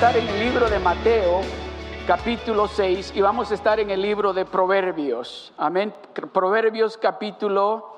[0.00, 1.42] Estar en el libro de Mateo,
[2.06, 5.52] capítulo 6, y vamos a estar en el libro de Proverbios.
[5.58, 5.92] Amén.
[6.32, 7.96] Proverbios, capítulo.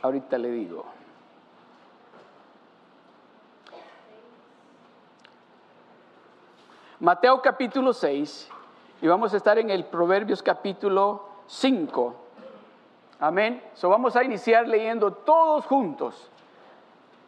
[0.00, 0.86] Ahorita le digo.
[7.00, 8.48] Mateo capítulo 6
[9.02, 12.14] y vamos a estar en el Proverbios capítulo 5.
[13.20, 13.62] Amén.
[13.74, 16.30] So vamos a iniciar leyendo todos juntos.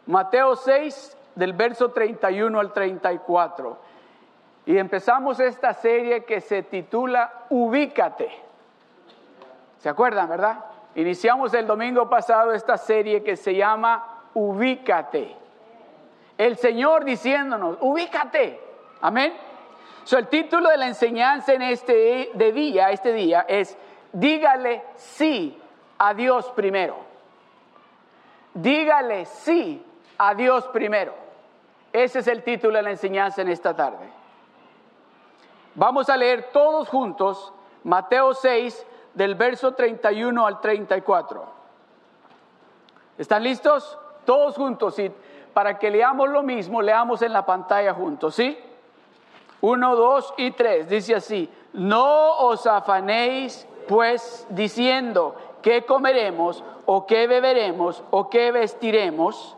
[0.07, 3.77] Mateo 6 del verso 31 al 34.
[4.65, 8.29] Y empezamos esta serie que se titula Ubícate.
[9.77, 10.65] ¿Se acuerdan, verdad?
[10.95, 15.35] Iniciamos el domingo pasado esta serie que se llama Ubícate.
[16.37, 18.59] El Señor diciéndonos, ubícate.
[19.01, 19.33] Amén.
[20.03, 23.77] So, el título de la enseñanza en este día, este día es
[24.11, 25.59] dígale sí
[25.99, 26.97] a Dios primero.
[28.53, 29.83] Dígale sí
[30.17, 31.26] a Dios primero.
[31.93, 34.09] Ese es el título de la enseñanza en esta tarde.
[35.75, 41.45] Vamos a leer todos juntos Mateo 6 del verso 31 al 34.
[43.17, 43.97] ¿Están listos?
[44.25, 45.11] Todos juntos y
[45.53, 48.59] para que leamos lo mismo, leamos en la pantalla juntos, ¿sí?
[49.61, 50.87] Uno, dos y tres.
[50.87, 59.57] Dice así, no os afanéis pues diciendo qué comeremos o qué beberemos o qué vestiremos,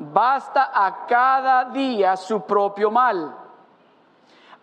[0.00, 3.36] Basta a cada día su propio mal.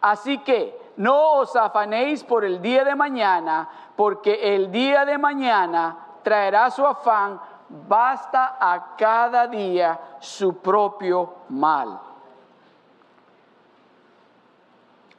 [0.02, 5.96] Así que no os afanéis por el día de mañana, porque el día de mañana
[6.24, 7.40] traerá su afán
[7.70, 12.00] basta a cada día su propio mal.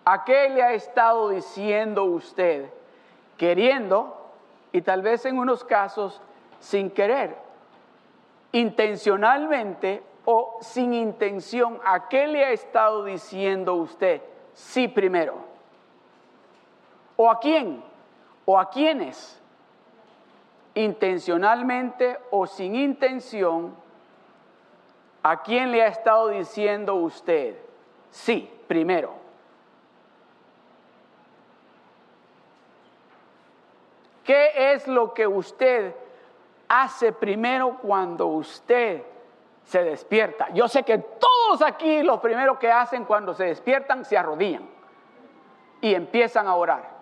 [0.05, 2.73] ¿A qué le ha estado diciendo usted?
[3.37, 4.17] Queriendo
[4.73, 6.21] y tal vez en unos casos
[6.61, 7.37] sin querer,
[8.53, 11.81] intencionalmente o sin intención.
[11.85, 14.23] ¿A qué le ha estado diciendo usted?
[14.55, 15.37] Sí primero.
[17.17, 17.83] ¿O a quién?
[18.45, 19.39] ¿O a quiénes?
[20.79, 23.75] intencionalmente o sin intención,
[25.23, 27.57] ¿a quién le ha estado diciendo usted?
[28.11, 29.13] Sí, primero.
[34.23, 35.95] ¿Qué es lo que usted
[36.69, 39.03] hace primero cuando usted
[39.65, 40.49] se despierta?
[40.53, 44.69] Yo sé que todos aquí lo primero que hacen cuando se despiertan se arrodillan
[45.81, 46.99] y empiezan a orar.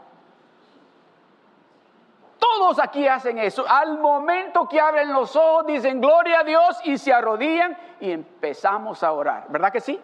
[2.38, 3.64] Todos aquí hacen eso.
[3.68, 9.02] Al momento que abren los ojos, dicen gloria a Dios y se arrodillan y empezamos
[9.02, 9.46] a orar.
[9.48, 10.00] ¿Verdad que sí?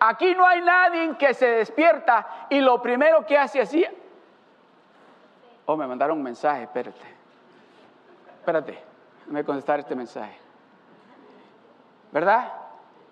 [0.00, 3.84] Aquí no hay nadie que se despierta y lo primero que hace así.
[5.70, 6.98] Oh, me mandaron un mensaje, espérate.
[8.38, 8.78] Espérate,
[9.34, 10.34] a contestar este mensaje.
[12.10, 12.50] ¿Verdad?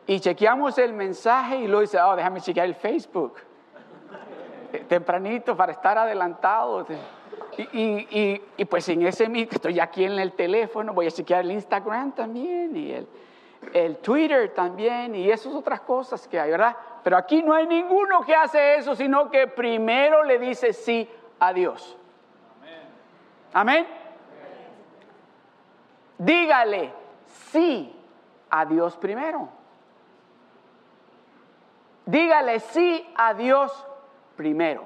[0.07, 3.35] Y chequeamos el mensaje y luego dice, oh, déjame chequear el Facebook
[4.89, 6.87] tempranito para estar adelantado.
[7.59, 12.13] Y, pues en ese mismo, estoy aquí en el teléfono, voy a chequear el Instagram
[12.13, 13.07] también y el,
[13.75, 16.75] el Twitter también y esas otras cosas que hay, ¿verdad?
[17.05, 21.07] Pero aquí no hay ninguno que hace eso, sino que primero le dice sí
[21.39, 21.99] a Dios.
[23.53, 23.87] Amén.
[26.19, 26.93] Dígale
[27.51, 27.95] sí
[28.51, 29.49] a Dios primero.
[32.05, 33.87] Dígale sí a Dios
[34.37, 34.85] primero.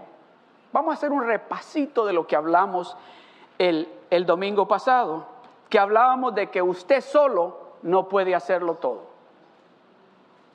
[0.73, 2.97] Vamos a hacer un repasito de lo que hablamos
[3.59, 5.27] el, el domingo pasado,
[5.69, 9.11] que hablábamos de que usted solo no puede hacerlo todo.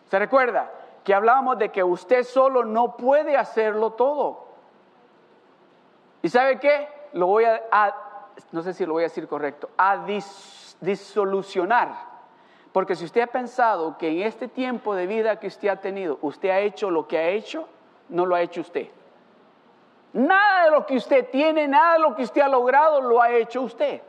[0.09, 0.71] ¿Se recuerda?
[1.03, 4.45] Que hablábamos de que usted solo no puede hacerlo todo.
[6.21, 6.94] ¿Y sabe qué?
[7.15, 7.95] Lo voy a,
[8.51, 10.05] no sé si lo voy a decir correcto, a
[10.81, 11.95] disolucionar.
[12.73, 16.19] Porque si usted ha pensado que en este tiempo de vida que usted ha tenido,
[16.21, 17.69] usted ha hecho lo que ha hecho,
[18.09, 18.89] no lo ha hecho usted.
[20.11, 23.31] Nada de lo que usted tiene, nada de lo que usted ha logrado, lo ha
[23.31, 24.01] hecho usted.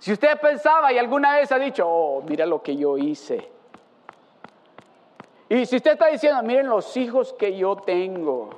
[0.00, 3.48] Si usted pensaba y alguna vez ha dicho, oh, mira lo que yo hice.
[5.48, 8.50] Y si usted está diciendo, miren los hijos que yo tengo,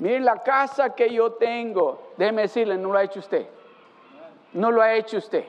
[0.00, 3.46] miren la casa que yo tengo, déjeme decirle, no lo ha hecho usted.
[4.52, 5.44] No lo ha hecho usted.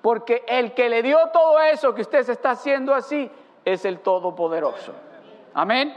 [0.00, 3.30] porque el que le dio todo eso que usted se está haciendo así
[3.64, 4.92] es el Todopoderoso.
[5.54, 5.96] Amén.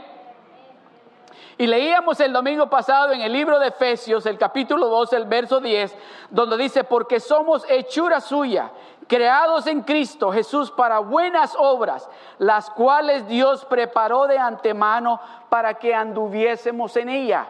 [1.58, 5.58] Y leíamos el domingo pasado en el libro de Efesios, el capítulo 2, el verso
[5.58, 5.96] 10,
[6.30, 8.70] donde dice, porque somos hechura suya,
[9.08, 12.08] creados en Cristo Jesús para buenas obras,
[12.38, 15.18] las cuales Dios preparó de antemano
[15.48, 17.48] para que anduviésemos en ella.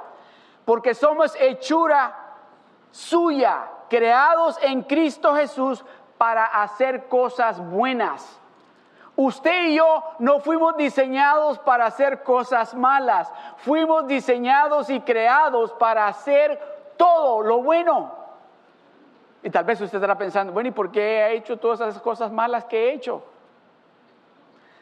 [0.67, 2.15] Porque somos hechura
[2.91, 5.83] suya, creados en Cristo Jesús
[6.19, 8.39] para hacer cosas buenas
[9.17, 16.07] Usted y yo no fuimos diseñados para hacer cosas malas, fuimos diseñados y creados para
[16.07, 16.61] hacer
[16.99, 18.15] todo lo bueno.
[19.43, 22.31] Y tal vez usted estará pensando, bueno, ¿y por qué he hecho todas esas cosas
[22.31, 23.25] malas que he hecho?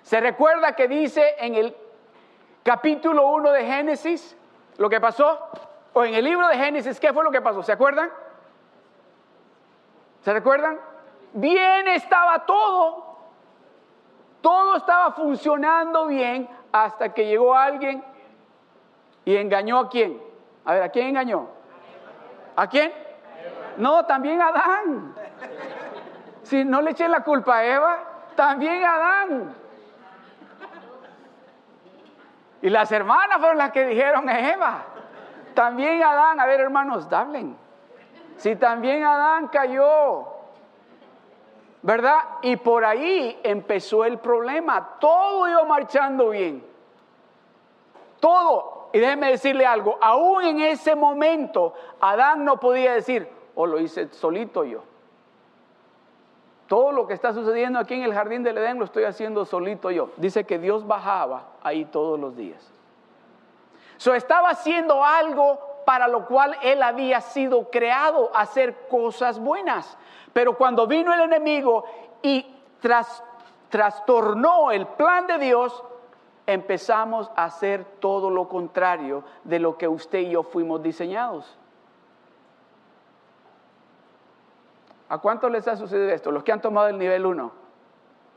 [0.02, 1.76] ¿Se recuerda que dice en el
[2.64, 4.36] capítulo 1 de Génesis
[4.78, 5.38] lo que pasó?
[5.94, 7.62] O en el libro de Génesis, ¿qué fue lo que pasó?
[7.62, 8.10] ¿Se acuerdan?
[10.22, 10.78] ¿Se recuerdan?
[11.32, 13.14] Bien estaba todo
[14.44, 18.04] todo estaba funcionando bien hasta que llegó alguien
[19.24, 20.22] y engañó a quién.
[20.66, 21.48] A ver, ¿a quién engañó?
[22.54, 22.92] ¿A quién?
[23.78, 25.14] No, también a Adán.
[26.42, 27.98] Si no le echen la culpa a Eva,
[28.36, 29.54] también a Adán.
[32.60, 34.84] Y las hermanas fueron las que dijeron a Eva.
[35.54, 37.56] También Adán, a ver hermanos, hablen.
[38.36, 40.26] Si también Adán cayó,
[41.82, 42.18] ¿verdad?
[42.42, 44.96] Y por ahí empezó el problema.
[44.98, 46.64] Todo iba marchando bien.
[48.20, 48.88] Todo.
[48.92, 54.08] Y déjeme decirle algo, aún en ese momento Adán no podía decir, o lo hice
[54.12, 54.82] solito yo.
[56.68, 59.90] Todo lo que está sucediendo aquí en el jardín del Edén lo estoy haciendo solito
[59.90, 60.10] yo.
[60.16, 62.73] Dice que Dios bajaba ahí todos los días.
[63.96, 69.96] So estaba haciendo algo para lo cual él había sido creado, hacer cosas buenas.
[70.32, 71.84] Pero cuando vino el enemigo
[72.22, 72.54] y
[73.70, 75.84] trastornó el plan de Dios,
[76.46, 81.58] empezamos a hacer todo lo contrario de lo que usted y yo fuimos diseñados.
[85.08, 86.30] ¿A cuántos les ha sucedido esto?
[86.30, 87.52] Los que han tomado el nivel 1.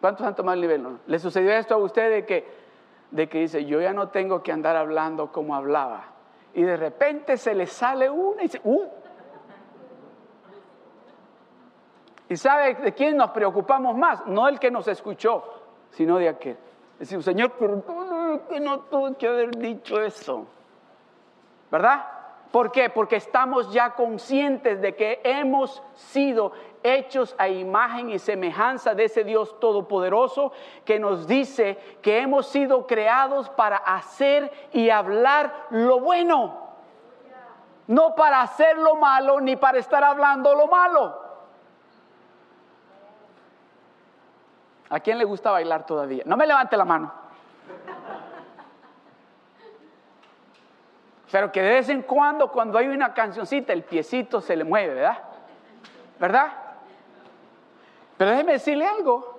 [0.01, 0.99] ¿Cuántos han tomado el nivel 1?
[1.07, 2.66] ¿Les sucedió esto a usted de que,
[3.11, 6.05] de que dice, yo ya no tengo que andar hablando como hablaba?
[6.53, 8.87] Y de repente se le sale una y dice, uh,
[12.29, 14.25] ¿Y sabe de quién nos preocupamos más?
[14.25, 15.43] No el que nos escuchó,
[15.91, 16.57] sino de aquel.
[16.99, 20.45] Decimos, Señor, perdóname que no tuve que haber dicho eso.
[21.71, 22.05] ¿Verdad?
[22.51, 22.89] ¿Por qué?
[22.89, 29.23] Porque estamos ya conscientes de que hemos sido hechos a imagen y semejanza de ese
[29.23, 30.53] Dios todopoderoso
[30.85, 36.67] que nos dice que hemos sido creados para hacer y hablar lo bueno.
[37.87, 41.27] No para hacer lo malo ni para estar hablando lo malo.
[44.89, 46.23] ¿A quién le gusta bailar todavía?
[46.25, 47.26] No me levante la mano.
[51.31, 54.93] Pero que de vez en cuando, cuando hay una cancioncita, el piecito se le mueve,
[54.93, 55.17] ¿verdad?
[56.19, 56.53] ¿Verdad?
[58.17, 59.37] Pero déjeme decirle algo.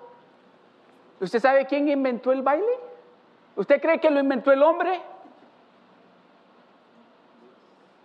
[1.21, 2.79] ¿Usted sabe quién inventó el baile?
[3.57, 5.01] ¿Usted cree que lo inventó el hombre?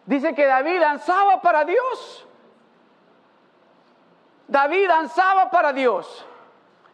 [0.06, 2.28] Dice que David danzaba para Dios.
[4.48, 6.26] David danzaba para Dios.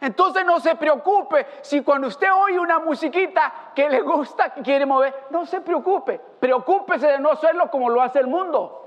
[0.00, 4.86] Entonces no se preocupe si cuando usted oye una musiquita que le gusta, que quiere
[4.86, 6.18] mover, no se preocupe.
[6.40, 8.86] Preocúpese de no hacerlo como lo hace el mundo.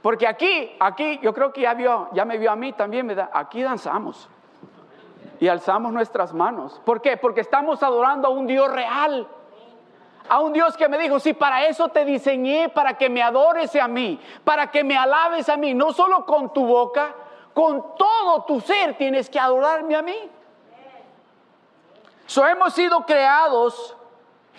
[0.00, 3.30] Porque aquí, aquí, yo creo que ya vio, ya me vio a mí también, ¿verdad?
[3.32, 4.28] Aquí danzamos
[5.40, 6.80] y alzamos nuestras manos.
[6.84, 7.16] ¿Por qué?
[7.16, 9.28] Porque estamos adorando a un Dios real.
[10.28, 13.76] A un Dios que me dijo, si para eso te diseñé, para que me adores
[13.76, 17.14] a mí, para que me alabes a mí, no solo con tu boca,
[17.54, 20.30] con todo tu ser tienes que adorarme a mí.
[22.26, 23.96] So hemos sido creados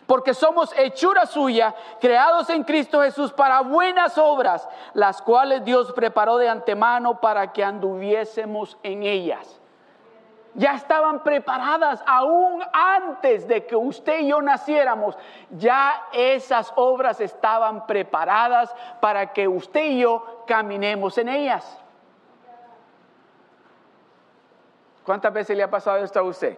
[0.05, 6.37] porque somos hechura suya, creados en Cristo Jesús para buenas obras, las cuales Dios preparó
[6.37, 9.59] de antemano para que anduviésemos en ellas.
[10.53, 15.17] Ya estaban preparadas aún antes de que usted y yo naciéramos.
[15.49, 21.84] Ya esas obras estaban preparadas para que usted y yo caminemos en ellas.
[25.05, 26.57] ¿Cuántas veces le ha pasado esto a usted?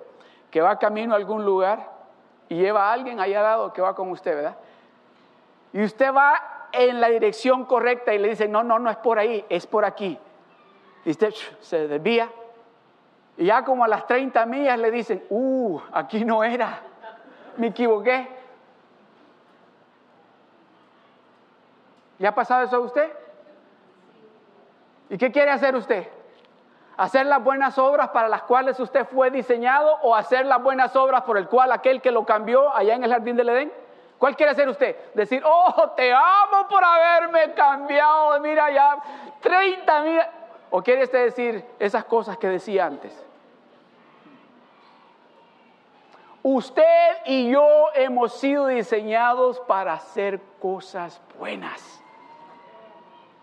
[0.49, 1.91] Que va camino a algún lugar
[2.47, 4.55] y lleva a alguien ahí al lado que va con usted, ¿verdad?
[5.73, 9.19] Y usted va en la dirección correcta y le dice, no, no, no es por
[9.19, 10.17] ahí, es por aquí.
[11.03, 12.29] Y usted se desvía.
[13.35, 16.81] Y ya como a las 30 millas le dicen, uh, aquí no era,
[17.57, 18.29] me equivoqué.
[22.17, 23.11] ¿Le ha pasado eso a usted?
[25.09, 26.07] ¿Y qué quiere hacer usted?
[26.97, 31.21] ¿Hacer las buenas obras para las cuales usted fue diseñado o hacer las buenas obras
[31.21, 33.71] por el cual aquel que lo cambió allá en el jardín del Edén?
[34.17, 34.95] ¿Cuál quiere hacer usted?
[35.13, 38.97] Decir, oh, te amo por haberme cambiado, mira ya,
[39.41, 40.31] 30, mira.
[40.71, 43.25] ¿O quiere usted decir esas cosas que decía antes?
[46.41, 52.01] Usted y yo hemos sido diseñados para hacer cosas buenas.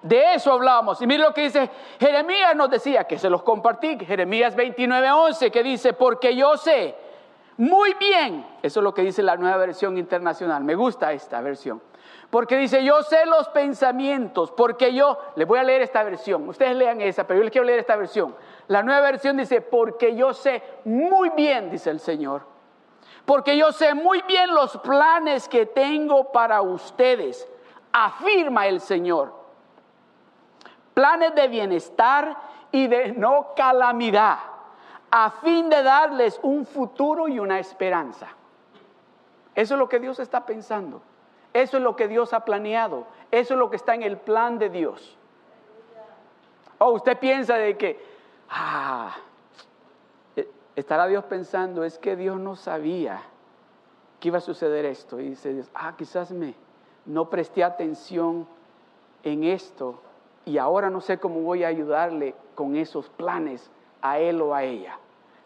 [0.04, 1.00] De eso hablamos.
[1.00, 5.50] Y mire lo que dice Jeremías nos decía, que se los compartí, Jeremías 29, 11,
[5.50, 6.94] que dice, porque yo sé
[7.56, 11.80] muy bien, eso es lo que dice la nueva versión internacional, me gusta esta versión,
[12.28, 16.76] porque dice, yo sé los pensamientos, porque yo, les voy a leer esta versión, ustedes
[16.76, 18.37] lean esa, pero yo les quiero leer esta versión.
[18.66, 22.42] La nueva versión dice, porque yo sé muy bien, dice el Señor,
[23.25, 27.49] porque yo sé muy bien los planes que tengo para ustedes,
[27.90, 29.44] afirma el Señor
[30.95, 32.37] planes de bienestar
[32.71, 34.39] y de no calamidad,
[35.11, 38.29] a fin de darles un futuro y una esperanza.
[39.55, 41.03] Eso es lo que Dios está pensando.
[41.53, 43.07] Eso es lo que Dios ha planeado.
[43.31, 45.17] Eso es lo que está en el plan de Dios.
[46.79, 48.05] O oh, usted piensa de que,
[48.51, 49.15] ah,
[50.35, 53.23] e, estará Dios pensando, es que Dios no sabía
[54.19, 55.21] que iba a suceder esto.
[55.21, 56.55] Y dice, ah, quizás me
[57.07, 58.49] no presté atención
[59.23, 60.01] en esto
[60.45, 63.71] y ahora no sé cómo voy a ayudarle con esos planes
[64.03, 64.99] a él o a ella.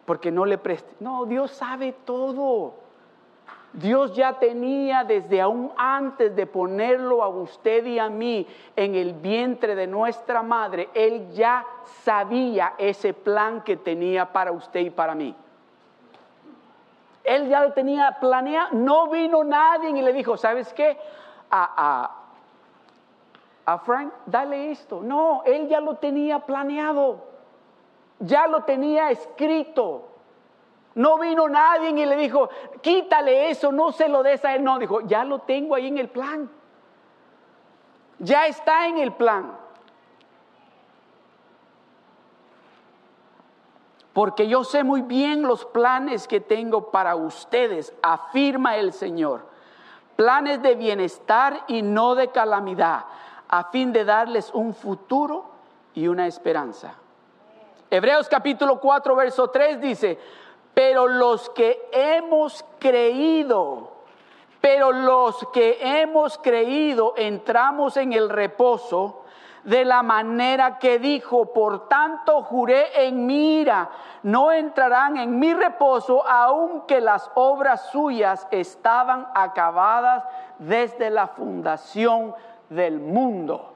[0.05, 0.95] Porque no le presté.
[1.01, 2.75] No, Dios sabe todo.
[3.73, 9.13] Dios ya tenía desde aún antes de ponerlo a usted y a mí en el
[9.13, 11.65] vientre de nuestra madre, Él ya
[12.03, 15.35] sabía ese plan que tenía para usted y para mí.
[17.23, 18.71] Él ya lo tenía planeado.
[18.73, 20.97] No vino nadie y le dijo, ¿sabes qué?
[21.51, 22.18] a,
[23.69, 25.03] a Frank, dale esto.
[25.03, 27.23] No, él ya lo tenía planeado,
[28.19, 30.09] ya lo tenía escrito.
[30.95, 32.49] No vino nadie y le dijo,
[32.81, 34.65] quítale eso, no se lo des a él.
[34.65, 36.51] No, dijo, ya lo tengo ahí en el plan.
[38.19, 39.55] Ya está en el plan.
[44.15, 49.47] Porque yo sé muy bien los planes que tengo para ustedes, afirma el Señor.
[50.17, 53.05] Planes de bienestar y no de calamidad
[53.49, 55.47] a fin de darles un futuro
[55.95, 56.95] y una esperanza.
[57.91, 60.19] Hebreos capítulo 4, verso 3 dice,
[60.75, 63.93] pero los que hemos creído,
[64.61, 69.25] pero los que hemos creído entramos en el reposo
[69.65, 73.91] de la manera que dijo, por tanto juré en mi ira,
[74.23, 80.25] no entrarán en mi reposo, aunque las obras suyas estaban acabadas
[80.59, 82.35] desde la fundación
[82.69, 83.75] del mundo.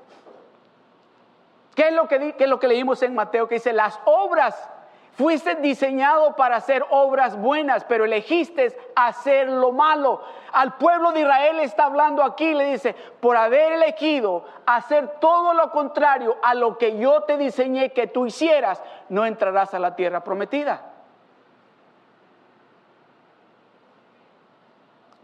[1.75, 3.49] ¿Qué es lo que, es lo que leímos en Mateo?
[3.49, 4.69] Que dice, las obras,
[5.13, 10.23] fuiste diseñado para hacer obras buenas, pero elegiste hacer lo malo.
[10.53, 15.71] Al pueblo de Israel está hablando aquí, le dice, por haber elegido hacer todo lo
[15.71, 20.25] contrario a lo que yo te diseñé que tú hicieras, no entrarás a la tierra
[20.25, 20.89] prometida.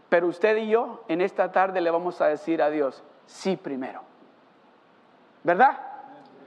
[0.09, 4.01] Pero usted y yo en esta tarde le vamos a decir a Dios, sí primero.
[5.43, 5.79] ¿Verdad?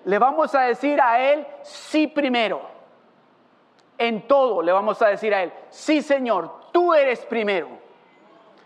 [0.04, 2.60] Le vamos a decir a Él sí primero.
[3.96, 7.68] En todo le vamos a decir a Él, sí Señor, tú eres primero.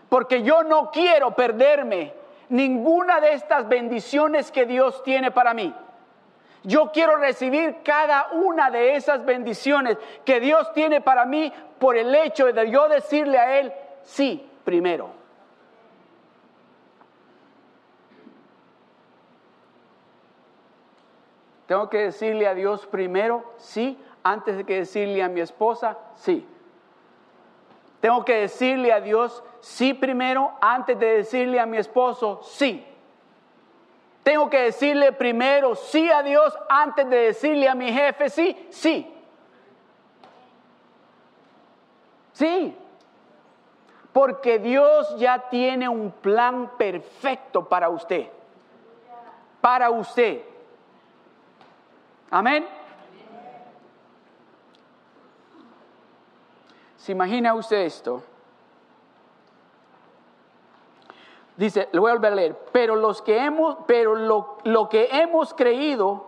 [0.09, 2.13] Porque yo no quiero perderme
[2.49, 5.73] ninguna de estas bendiciones que Dios tiene para mí.
[6.63, 12.13] Yo quiero recibir cada una de esas bendiciones que Dios tiene para mí por el
[12.15, 13.71] hecho de yo decirle a Él,
[14.01, 15.16] sí, primero.
[21.67, 26.47] Tengo que decirle a Dios primero, sí, antes de que decirle a mi esposa, sí.
[27.99, 32.85] Tengo que decirle a Dios sí primero antes de decirle a mi esposo sí.
[34.23, 39.13] Tengo que decirle primero sí a Dios antes de decirle a mi jefe sí, sí.
[42.33, 42.77] Sí.
[44.13, 48.27] Porque Dios ya tiene un plan perfecto para usted.
[49.59, 50.41] Para usted.
[52.29, 52.67] Amén.
[56.97, 58.21] ¿Se imagina usted esto?
[61.55, 65.07] Dice, le voy a volver a leer, pero los que hemos, pero lo, lo que
[65.11, 66.27] hemos creído,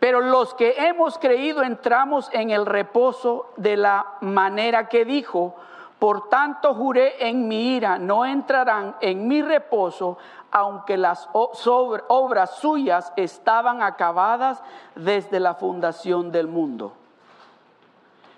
[0.00, 5.54] pero los que hemos creído entramos en el reposo de la manera que dijo,
[5.98, 10.18] Por tanto juré en mi ira, no entrarán en mi reposo,
[10.50, 14.62] aunque las obras suyas estaban acabadas
[14.94, 16.92] desde la fundación del mundo.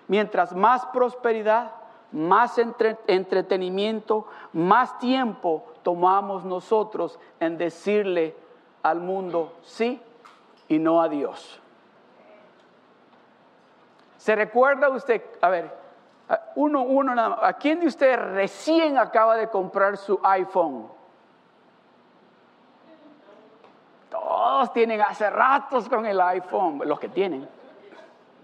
[0.09, 1.73] Mientras más prosperidad,
[2.13, 8.37] más entretenimiento, más tiempo tomamos nosotros en decirle
[8.83, 10.01] al mundo sí
[10.69, 11.61] y no a Dios.
[14.17, 15.23] ¿Se recuerda usted?
[15.41, 15.86] A ver,
[16.57, 20.89] uno, uno nada ¿A quién de ustedes recién acaba de comprar su iPhone?
[24.11, 27.49] Todos tienen hace ratos con el iPhone, los que tienen,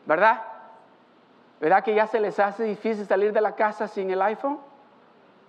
[0.04, 0.42] ¿verdad?
[1.60, 4.58] ¿Verdad que ya se les hace difícil salir de la casa sin el iPhone?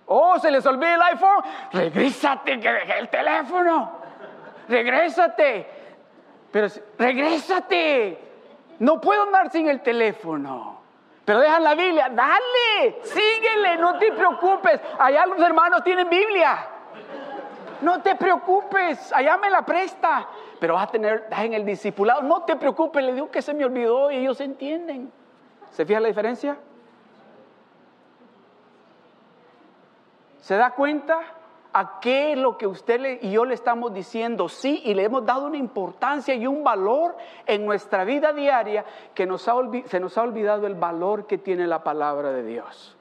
[0.06, 1.42] Oh, se les olvida el iPhone.
[1.72, 3.90] Regrésate, que dejé el teléfono.
[4.68, 5.68] Regrésate.
[6.52, 8.18] Pero regrésate.
[8.78, 10.73] No puedo andar sin el teléfono.
[11.24, 12.08] Pero dejan la Biblia.
[12.10, 14.80] Dale, síguele, no te preocupes.
[14.98, 16.68] Allá los hermanos tienen Biblia.
[17.80, 20.26] No te preocupes, allá me la presta.
[20.60, 22.22] Pero vas a tener, en el discipulado.
[22.22, 25.12] No te preocupes, le digo que se me olvidó y ellos entienden.
[25.70, 26.56] ¿Se fija la diferencia?
[30.40, 31.20] ¿Se da cuenta
[31.76, 35.46] a qué lo que usted y yo le estamos diciendo sí y le hemos dado
[35.46, 37.16] una importancia y un valor
[37.46, 41.82] en nuestra vida diaria que nos se nos ha olvidado el valor que tiene la
[41.82, 42.96] palabra de Dios?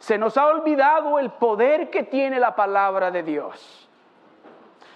[0.00, 3.88] Se nos ha olvidado el poder que tiene la palabra de Dios.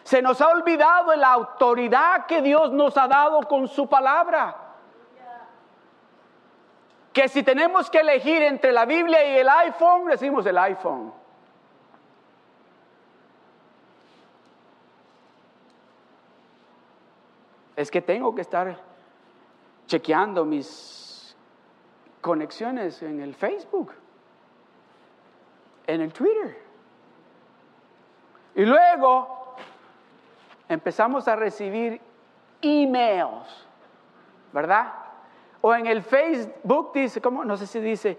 [0.02, 4.63] Se nos ha olvidado la autoridad que Dios nos ha dado con su palabra
[7.14, 11.12] que si tenemos que elegir entre la Biblia y el iPhone, decimos el iPhone.
[17.76, 18.76] Es que tengo que estar
[19.86, 21.36] chequeando mis
[22.20, 23.92] conexiones en el Facebook,
[25.86, 26.58] en el Twitter.
[28.56, 29.54] Y luego
[30.68, 32.00] empezamos a recibir
[32.60, 33.68] emails,
[34.52, 35.03] ¿verdad?
[35.66, 37.42] O en el Facebook dice, ¿cómo?
[37.42, 38.18] No sé si dice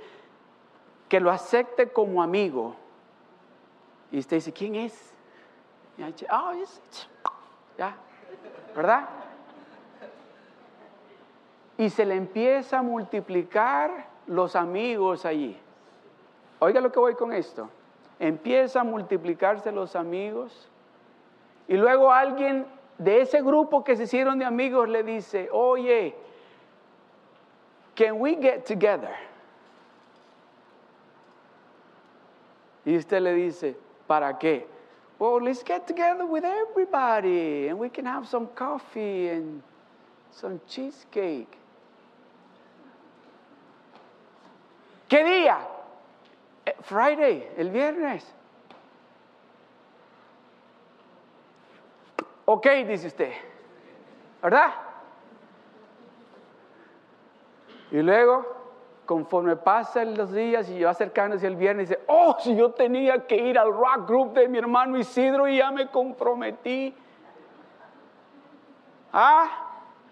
[1.07, 2.75] que lo acepte como amigo.
[4.11, 5.13] Y usted dice, ¿quién es?
[7.23, 7.31] oh,
[7.77, 7.97] ya,
[8.75, 9.07] ¿verdad?
[11.77, 15.55] Y se le empieza a multiplicar los amigos allí.
[16.57, 17.69] Oiga lo que voy con esto.
[18.17, 20.67] Empieza a multiplicarse los amigos.
[21.67, 22.65] Y luego alguien
[22.97, 26.24] de ese grupo que se hicieron de amigos le dice, oye,
[27.95, 29.15] Can we get together?
[32.85, 33.75] Y usted le dice,
[34.07, 34.65] ¿para qué?
[35.17, 39.63] Well, let's get together with everybody and we can have some coffee and
[40.31, 41.57] some cheesecake.
[45.09, 45.57] ¿Qué día?
[46.65, 48.23] Eh, Friday, el viernes.
[52.45, 53.31] Ok, dice usted.
[54.41, 54.84] ¿Verdad?
[57.91, 58.45] Y luego,
[59.05, 63.35] conforme pasan los días y yo acercándose el viernes, dice, oh, si yo tenía que
[63.35, 66.93] ir al rock group de mi hermano Isidro y ya me comprometí.
[69.13, 69.65] Ah,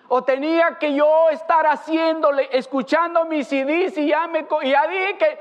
[0.08, 5.40] o tenía que yo estar haciéndole, escuchando mis CDs y ya me dije que.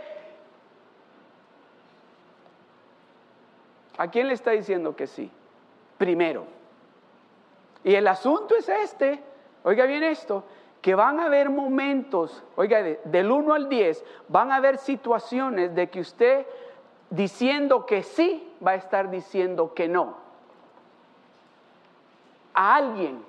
[3.99, 5.31] ¿A quién le está diciendo que sí?
[5.99, 6.47] Primero.
[7.85, 9.23] Y el asunto es este,
[9.65, 10.45] oiga bien esto,
[10.83, 15.89] que van a haber momentos, oiga, del 1 al 10, van a haber situaciones de
[15.89, 16.45] que usted
[17.09, 20.17] diciendo que sí va a estar diciendo que no.
[22.53, 23.25] A alguien.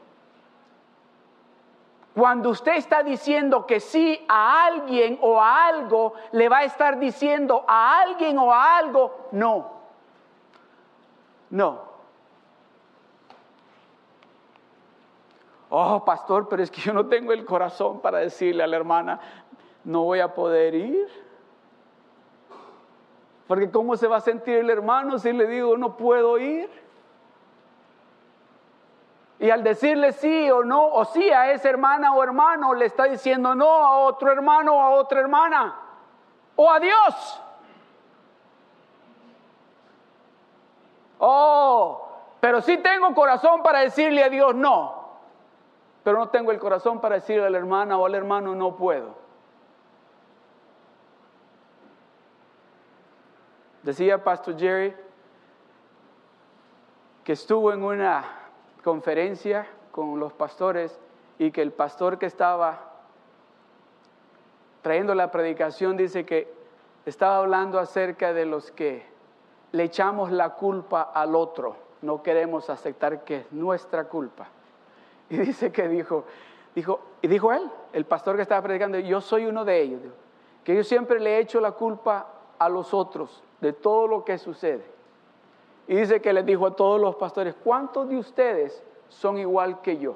[2.16, 6.98] Cuando usted está diciendo que sí a alguien o a algo, le va a estar
[6.98, 9.72] diciendo a alguien o a algo no.
[11.52, 11.93] No.
[15.76, 19.20] Oh pastor, pero es que yo no tengo el corazón para decirle a la hermana,
[19.84, 21.08] no voy a poder ir.
[23.48, 26.70] Porque ¿cómo se va a sentir el hermano si le digo no puedo ir?
[29.40, 33.06] Y al decirle sí o no, o sí a esa hermana o hermano, le está
[33.06, 35.76] diciendo no a otro hermano o a otra hermana,
[36.56, 37.42] o a Dios.
[41.18, 42.08] Oh,
[42.40, 45.03] pero sí tengo corazón para decirle a Dios no
[46.04, 49.16] pero no tengo el corazón para decirle a la hermana o al hermano no puedo.
[53.84, 54.96] Decía Pastor Jerry
[57.24, 58.24] que estuvo en una
[58.84, 61.00] conferencia con los pastores
[61.40, 62.92] y que el pastor que estaba
[64.82, 66.54] trayendo la predicación, dice que
[67.06, 69.06] estaba hablando acerca de los que
[69.72, 74.48] le echamos la culpa al otro, no queremos aceptar que es nuestra culpa.
[75.30, 76.26] Y dice que dijo,
[76.76, 80.02] dijo, y dijo él, el pastor que estaba predicando, yo soy uno de ellos,
[80.64, 82.28] que yo siempre le echo la culpa
[82.60, 84.86] a los otros de todo lo que sucede.
[85.88, 89.98] Y dice que les dijo a todos los pastores, ¿cuántos de ustedes son igual que
[89.98, 90.16] yo?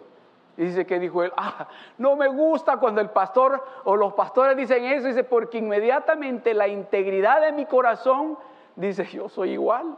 [0.55, 1.67] Y dice que dijo él, ah,
[1.97, 6.67] no me gusta cuando el pastor o los pastores dicen eso, dice, porque inmediatamente la
[6.67, 8.37] integridad de mi corazón
[8.75, 9.97] dice, yo soy igual.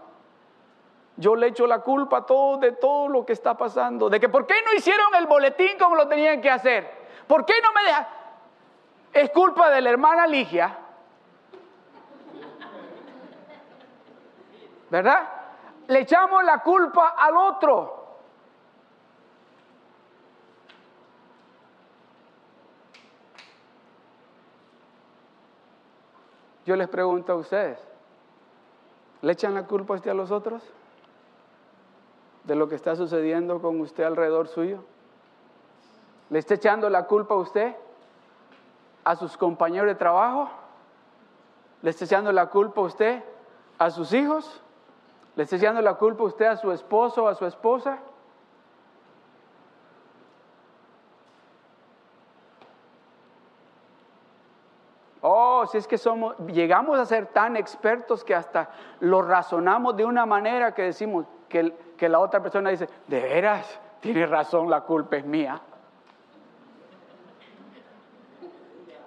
[1.20, 4.30] Yo le echo la culpa a todos de todo lo que está pasando, de que
[4.30, 6.90] por qué no hicieron el boletín como lo tenían que hacer,
[7.28, 8.08] por qué no me dejan.
[9.12, 10.78] Es culpa de la hermana Ligia,
[14.90, 15.28] ¿verdad?
[15.88, 18.16] Le echamos la culpa al otro.
[26.66, 27.78] Yo les pregunto a ustedes,
[29.22, 30.79] ¿le echan la culpa a usted a los otros?
[32.50, 34.80] ¿De lo que está sucediendo con usted alrededor suyo?
[36.32, 37.76] ¿Le está echando la culpa a usted?
[39.04, 40.50] ¿A sus compañeros de trabajo?
[41.84, 43.24] ¿Le está echando la culpa a usted?
[43.78, 44.64] ¿A sus hijos?
[45.36, 48.00] ¿Le está echando la culpa a usted a su esposo o a su esposa?
[55.22, 60.06] Oh, si es que somos, llegamos a ser tan expertos que hasta lo razonamos de
[60.06, 65.18] una manera que decimos que, la otra persona dice, de veras, tiene razón, la culpa
[65.18, 65.60] es mía.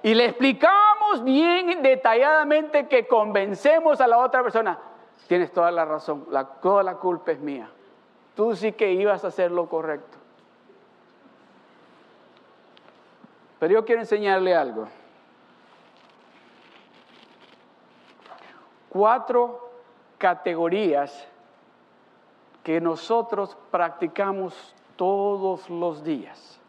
[0.03, 4.79] Y le explicamos bien detalladamente que convencemos a la otra persona,
[5.29, 6.27] tienes toda la razón,
[6.61, 7.71] toda la culpa es mía.
[8.35, 10.19] Tú sí que ibas a hacer lo correcto.
[13.61, 14.89] Pero yo quiero enseñarle algo.
[18.93, 19.71] cuatro
[20.19, 21.27] categorías
[22.62, 26.61] que nosotros practicamos todos los días.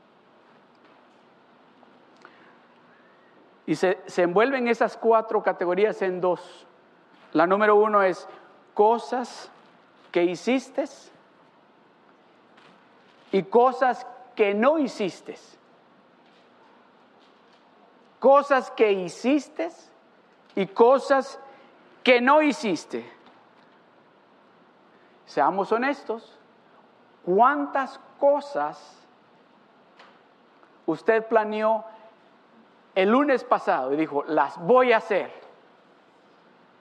[3.66, 6.68] Y se, envuelven esas cuatro categorías en dos.
[7.32, 8.28] La número uno es
[8.74, 9.50] cosas
[10.12, 10.86] que hiciste
[13.32, 15.38] y cosas que no hiciste.
[18.20, 19.70] Cosas que hiciste
[20.56, 21.40] y cosas
[22.04, 23.13] que no hiciste.
[25.26, 26.38] Seamos honestos,
[27.26, 29.08] ¿cuántas cosas
[30.86, 31.86] usted planeó
[32.96, 35.32] el lunes pasado y dijo, las voy a hacer?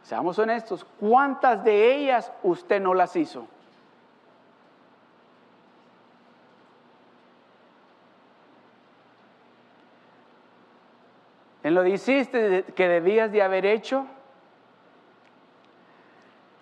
[0.03, 3.47] Seamos honestos, ¿cuántas de ellas usted no las hizo?
[11.63, 14.07] En lo que hiciste que debías de haber hecho,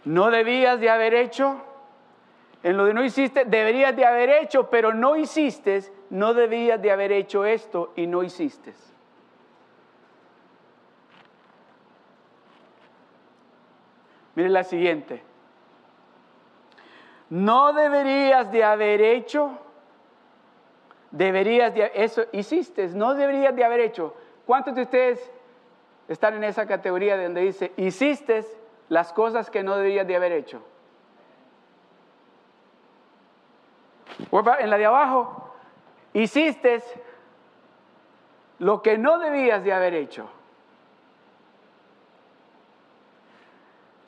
[0.04, 1.62] no debías de haber hecho,
[2.62, 6.90] en lo que no hiciste, deberías de haber hecho, pero no hiciste, no debías de
[6.90, 8.74] haber hecho esto y no hiciste.
[14.34, 15.22] Mire la siguiente.
[17.30, 19.58] No deberías de haber hecho,
[21.10, 24.14] deberías de, eso hiciste, no deberías de haber hecho.
[24.46, 25.30] ¿Cuántos de ustedes
[26.10, 28.44] están en esa categoría donde dice, hiciste,
[28.88, 30.60] las cosas que no debías de haber hecho.
[34.58, 35.54] En la de abajo,
[36.12, 36.82] hiciste
[38.58, 40.28] lo que no debías de haber hecho.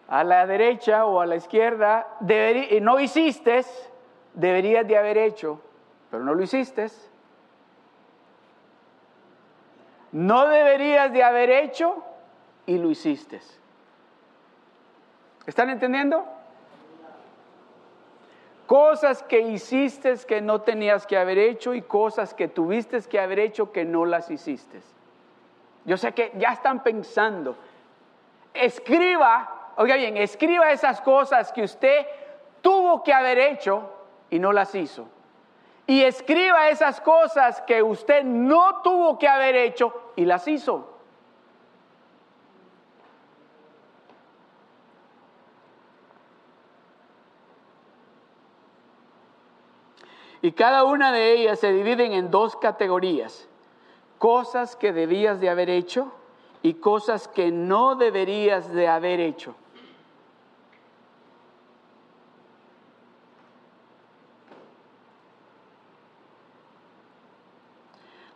[0.08, 2.06] A la derecha o a la izquierda,
[2.82, 3.64] no hiciste,
[4.34, 5.60] deberías de haber hecho,
[6.10, 6.88] pero no lo hiciste.
[10.12, 12.04] No deberías de haber hecho
[12.66, 13.40] y lo hiciste.
[15.46, 16.26] ¿Están entendiendo?
[18.72, 23.38] Cosas que hiciste que no tenías que haber hecho y cosas que tuviste que haber
[23.38, 24.80] hecho que no las hiciste.
[25.84, 27.54] Yo sé que ya están pensando.
[28.54, 32.06] Escriba, oiga bien, escriba esas cosas que usted
[32.62, 33.90] tuvo que haber hecho
[34.30, 35.06] y no las hizo.
[35.86, 40.91] Y escriba esas cosas que usted no tuvo que haber hecho y las hizo.
[50.42, 53.48] Y cada una de ellas se dividen en dos categorías.
[54.18, 56.12] Cosas que debías de haber hecho
[56.62, 59.54] y cosas que no deberías de haber hecho.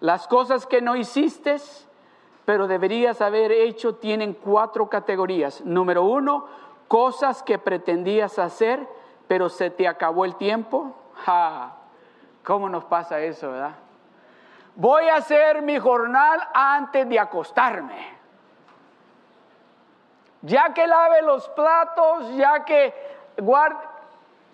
[0.00, 1.56] Las cosas que no hiciste
[2.44, 5.62] pero deberías haber hecho tienen cuatro categorías.
[5.64, 6.46] Número uno,
[6.86, 8.88] cosas que pretendías hacer,
[9.26, 10.94] pero se te acabó el tiempo.
[12.46, 13.74] ¿Cómo nos pasa eso, verdad?
[14.76, 18.16] Voy a hacer mi jornal antes de acostarme.
[20.42, 22.94] Ya que lave los platos, ya que
[23.38, 23.78] guarde,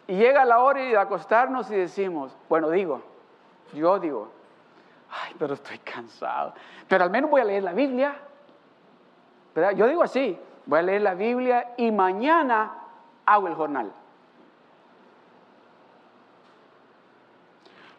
[0.06, 3.02] y llega la hora de acostarnos y decimos, bueno, digo,
[3.74, 4.30] yo digo,
[5.10, 6.54] ay, pero estoy cansado,
[6.88, 8.16] pero al menos voy a leer la Biblia.
[9.54, 9.72] ¿verdad?
[9.72, 12.72] Yo digo así, voy a leer la Biblia y mañana
[13.26, 13.92] hago el jornal.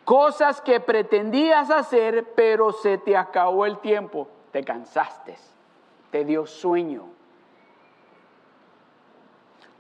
[0.06, 5.38] Cosas que pretendías hacer, pero se te acabó el tiempo, te cansaste,
[6.12, 7.06] te dio sueño.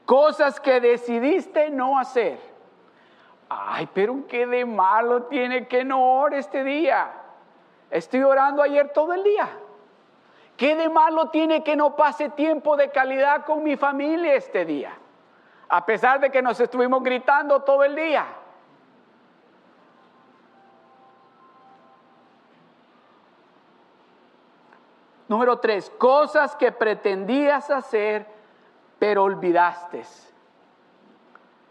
[0.05, 2.39] Cosas que decidiste no hacer.
[3.49, 7.11] Ay, pero ¿qué de malo tiene que no ore este día?
[7.91, 9.49] Estoy orando ayer todo el día.
[10.57, 14.97] ¿Qué de malo tiene que no pase tiempo de calidad con mi familia este día?
[15.67, 18.25] A pesar de que nos estuvimos gritando todo el día.
[25.33, 28.27] Número tres, cosas que pretendías hacer
[28.99, 30.03] pero olvidaste.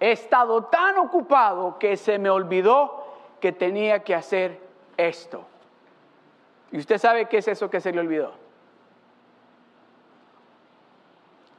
[0.01, 3.07] He estado tan ocupado que se me olvidó
[3.41, 4.61] que tenía que hacer
[4.97, 5.45] esto.
[6.73, 8.33] ¿Y usted sabe qué es eso que se le olvidó?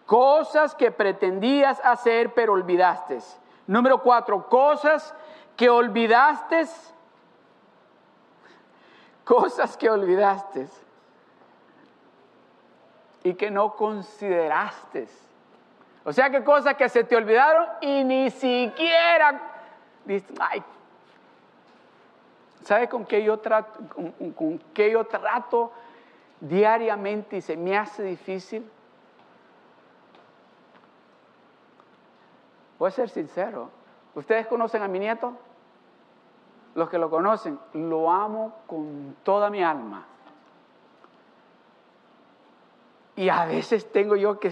[0.05, 3.19] Cosas que pretendías hacer pero olvidaste.
[3.65, 5.15] Número cuatro, cosas
[5.55, 6.65] que olvidaste.
[9.23, 10.67] Cosas que olvidaste
[13.23, 15.07] y que no consideraste.
[16.03, 19.41] O sea que cosas que se te olvidaron y ni siquiera,
[20.39, 20.63] ay,
[22.63, 23.79] ¿sabe con qué yo trato,
[24.35, 25.71] con, qué yo trato
[26.41, 28.69] diariamente y se me hace difícil?
[32.77, 33.69] Voy a ser sincero.
[34.13, 35.33] ¿Ustedes conocen a mi nieto?
[36.75, 40.05] Los que lo conocen, lo amo con toda mi alma.
[43.15, 44.51] Y a veces tengo yo que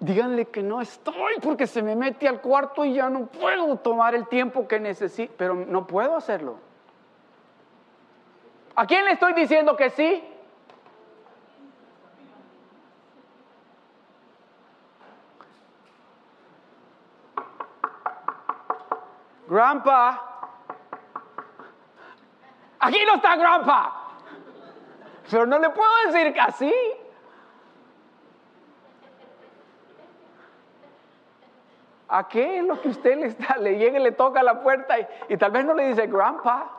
[0.00, 4.14] díganle que no estoy porque se me mete al cuarto y ya no puedo tomar
[4.14, 6.58] el tiempo que necesito, pero no puedo hacerlo.
[8.74, 10.22] ¿A quién le estoy diciendo que sí?
[19.48, 20.22] Grandpa.
[22.80, 23.92] Aquí no está Grandpa.
[25.30, 26.74] Pero no le puedo decir que así.
[32.16, 34.94] ¿A qué es lo que usted le, está, le llega y le toca la puerta
[35.28, 36.72] y, tal vez no le dice, grandpa?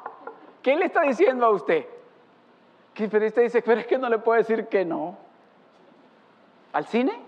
[0.64, 1.86] ¿Qué le está diciendo a usted?
[2.96, 5.16] Que pero usted dice, pero es que no le puedo decir que no.
[6.74, 7.22] ¿Al cine?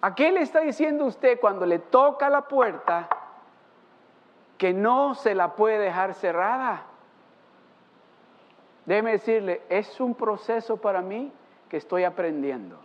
[0.00, 3.08] ¿A qué le está diciendo usted cuando le toca la puerta
[4.58, 6.82] que no se la puede dejar cerrada?
[8.86, 11.32] Déjeme decirle, es un proceso para mí
[11.72, 12.76] que estoy aprendiendo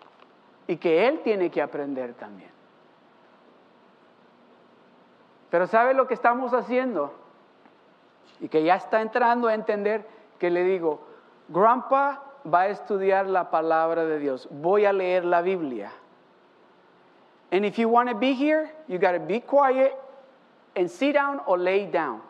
[0.65, 2.51] y que Él tiene que aprender también.
[5.49, 7.13] Pero ¿sabe lo que estamos haciendo?
[8.39, 10.07] Y que ya está entrando a entender
[10.39, 11.05] que le digo,
[11.49, 15.91] Grandpa va a estudiar la palabra de Dios, voy a leer la Biblia.
[17.51, 19.91] And if you want to be here, you got to be quiet
[20.77, 22.21] and sit down or lay down.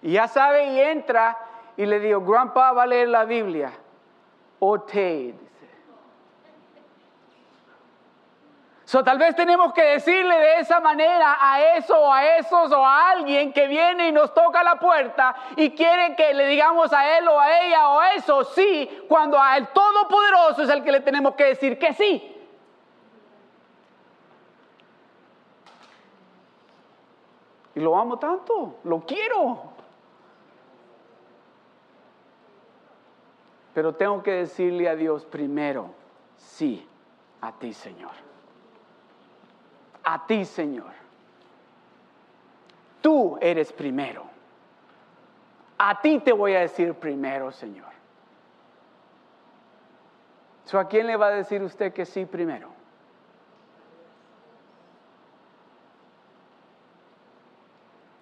[0.00, 1.36] Y ya sabe y entra
[1.76, 3.70] y le digo, Grandpa va a leer la Biblia
[4.58, 5.34] o te.
[8.88, 12.82] So, tal vez tenemos que decirle de esa manera a eso o a esos o
[12.82, 17.18] a alguien que viene y nos toca la puerta y quiere que le digamos a
[17.18, 21.00] él o a ella o a eso sí, cuando a Todopoderoso es el que le
[21.00, 22.34] tenemos que decir que sí.
[27.74, 29.77] Y lo amo tanto, lo quiero.
[33.78, 35.94] Pero tengo que decirle a Dios primero,
[36.36, 36.84] sí,
[37.40, 38.10] a ti Señor.
[40.02, 40.90] A ti Señor.
[43.00, 44.24] Tú eres primero.
[45.78, 47.92] A ti te voy a decir primero, Señor.
[50.72, 52.70] ¿A quién le va a decir usted que sí primero?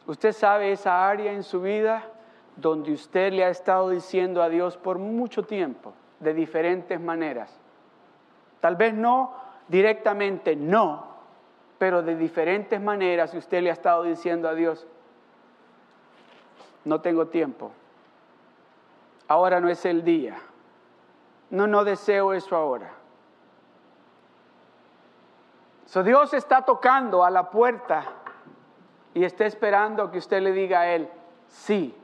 [0.07, 2.12] ¿Usted sabe esa área en su vida
[2.57, 7.57] donde usted le ha estado diciendo a Dios por mucho tiempo, de diferentes maneras.
[8.61, 9.35] Tal vez no
[9.69, 11.07] directamente, no,
[11.79, 14.87] pero de diferentes maneras usted le ha estado diciendo a Dios,
[16.85, 17.73] no tengo tiempo.
[19.29, 20.37] Ahora no es el día.
[21.51, 22.92] No, no deseo eso ahora.
[25.87, 28.05] So Dios está tocando a la puerta
[29.14, 31.09] y está esperando que usted le diga a Él,
[31.49, 31.95] sí.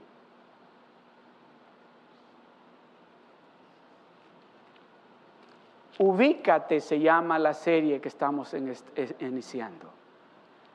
[6.03, 8.53] Ubícate se llama la serie que estamos
[9.21, 9.89] iniciando.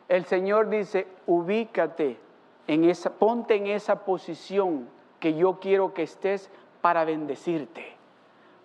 [0.08, 2.18] El Señor dice, ubícate,
[2.66, 4.88] en esa, ponte en esa posición
[5.20, 7.94] que yo quiero que estés para bendecirte,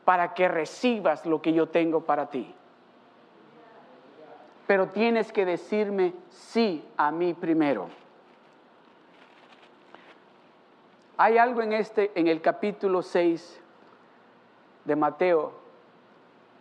[0.05, 2.55] para que recibas lo que yo tengo para ti.
[4.69, 7.89] Pero tienes que decirme sí a mí primero.
[11.17, 13.61] Hay algo en este en el capítulo 6
[14.85, 15.62] de Mateo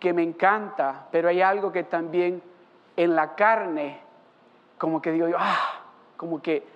[0.02, 2.42] que me encanta, pero hay algo que también
[2.98, 4.02] en la carne
[4.82, 5.76] como que digo yo, ah,
[6.18, 6.68] como que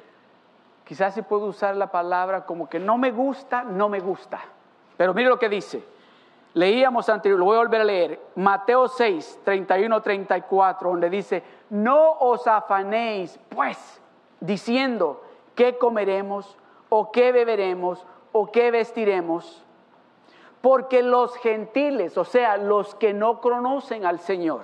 [0.86, 4.40] quizás si puedo usar la palabra como que no me gusta, no me gusta.
[4.96, 5.84] Pero mire lo que dice.
[6.54, 12.12] Leíamos anterior, lo voy a volver a leer, Mateo 6, 31, 34, donde dice, no
[12.12, 14.00] os afanéis, pues,
[14.40, 15.24] diciendo,
[15.56, 16.56] ¿qué comeremos?
[16.90, 18.06] ¿O qué beberemos?
[18.32, 19.65] ¿O qué vestiremos?
[20.66, 24.64] Porque los gentiles, o sea, los que no conocen al Señor,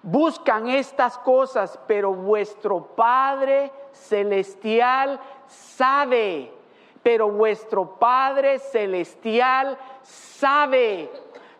[0.00, 6.52] buscan estas cosas, pero vuestro Padre Celestial sabe.
[7.02, 11.10] Pero vuestro Padre Celestial sabe,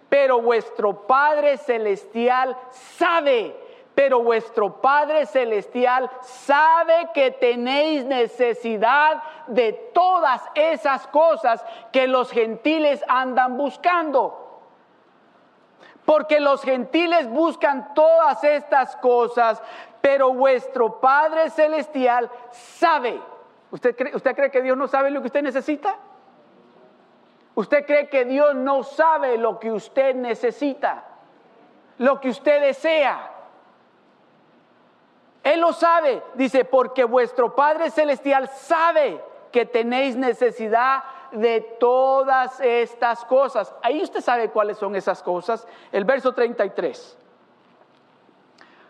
[0.09, 3.57] pero vuestro Padre Celestial sabe,
[3.99, 13.05] pero vuestro Padre Celestial sabe que tenéis necesidad de todas esas cosas que los gentiles
[13.09, 14.61] andan buscando.
[16.05, 19.61] Porque los gentiles buscan todas estas cosas,
[20.01, 23.21] pero vuestro Padre Celestial sabe
[23.73, 25.97] ¿Usted cree, ¿Usted cree que Dios no sabe lo que usted necesita?
[27.57, 31.03] ¿Usted cree que Dios no sabe lo que usted necesita?
[31.99, 33.35] Lo que usted desea.
[35.49, 39.19] Él lo sabe, dice, porque vuestro Padre Celestial sabe
[39.51, 43.75] que tenéis necesidad de todas estas cosas.
[43.83, 45.67] Ahí usted sabe cuáles son esas cosas.
[45.91, 47.17] El verso 33.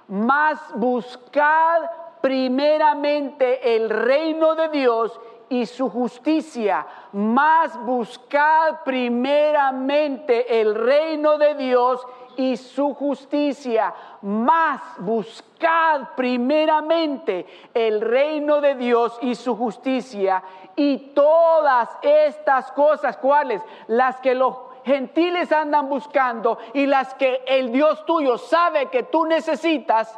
[0.08, 1.82] Más buscad
[2.20, 12.04] primeramente el reino de Dios y su justicia, más buscad primeramente el reino de Dios
[12.38, 20.40] y su justicia, más buscad primeramente el reino de Dios y su justicia
[20.76, 23.60] y todas estas cosas, ¿cuáles?
[23.88, 29.24] Las que los gentiles andan buscando y las que el Dios tuyo sabe que tú
[29.24, 30.16] necesitas,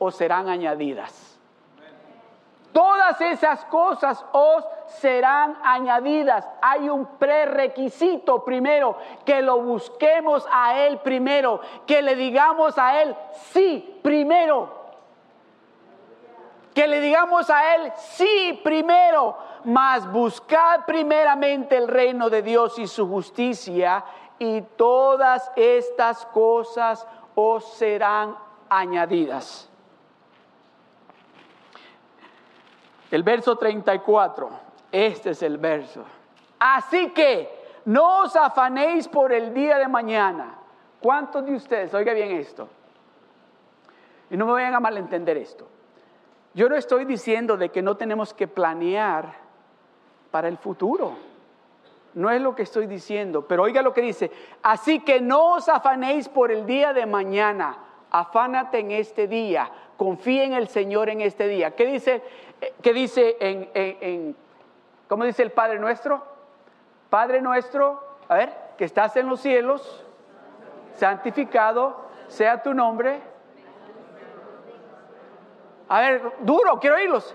[0.00, 1.31] os serán añadidas.
[2.72, 6.48] Todas esas cosas os serán añadidas.
[6.62, 13.14] Hay un prerequisito primero, que lo busquemos a Él primero, que le digamos a Él
[13.52, 14.80] sí primero.
[16.74, 22.86] Que le digamos a Él sí primero, mas buscad primeramente el reino de Dios y
[22.86, 24.02] su justicia
[24.38, 28.34] y todas estas cosas os serán
[28.70, 29.71] añadidas.
[33.12, 34.48] El verso 34,
[34.90, 36.02] este es el verso.
[36.58, 37.46] Así que
[37.84, 40.54] no os afanéis por el día de mañana.
[40.98, 42.70] ¿Cuántos de ustedes, oiga bien esto,
[44.30, 45.68] y no me vayan a malentender esto,
[46.54, 49.34] yo no estoy diciendo de que no tenemos que planear
[50.30, 51.12] para el futuro.
[52.14, 54.30] No es lo que estoy diciendo, pero oiga lo que dice.
[54.62, 57.76] Así que no os afanéis por el día de mañana,
[58.10, 61.72] afánate en este día, confía en el Señor en este día.
[61.72, 62.22] ¿Qué dice
[62.80, 64.36] ¿Qué dice en, en,
[65.08, 66.22] cómo dice el Padre nuestro?
[67.10, 70.04] Padre nuestro, a ver, que estás en los cielos,
[70.94, 73.20] santificado sea tu nombre.
[75.88, 77.34] A ver, duro, quiero oírlos.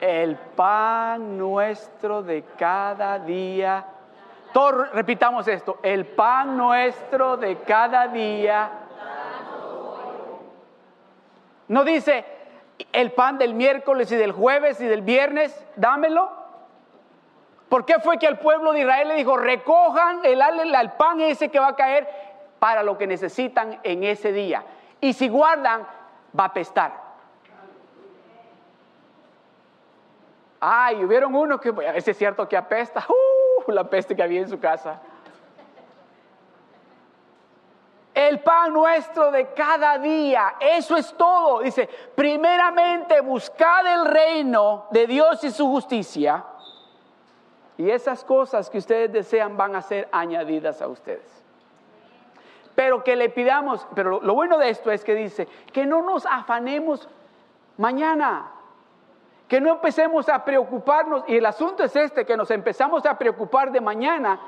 [0.00, 3.86] El pan nuestro de cada día
[4.92, 8.70] repitamos esto, el pan nuestro de cada día.
[11.68, 12.24] No dice
[12.92, 16.30] el pan del miércoles y del jueves y del viernes, dámelo.
[17.68, 21.50] ¿Por qué fue que el pueblo de Israel le dijo, recojan el, el pan ese
[21.50, 22.08] que va a caer
[22.58, 24.64] para lo que necesitan en ese día?
[25.02, 25.82] Y si guardan,
[26.38, 26.92] va a apestar.
[30.60, 33.04] Ay, hubieron uno que, ese es cierto que apesta.
[33.06, 33.35] ¡Uh!
[33.74, 35.00] La peste que había en su casa.
[38.16, 40.54] el pan nuestro de cada día.
[40.58, 41.60] Eso es todo.
[41.60, 46.42] Dice, primeramente buscad el reino de Dios y su justicia.
[47.76, 51.44] Y esas cosas que ustedes desean van a ser añadidas a ustedes.
[52.74, 56.24] Pero que le pidamos, pero lo bueno de esto es que dice, que no nos
[56.24, 57.10] afanemos
[57.76, 58.50] mañana,
[59.48, 61.24] que no empecemos a preocuparnos.
[61.26, 64.40] Y el asunto es este, que nos empezamos a preocupar de mañana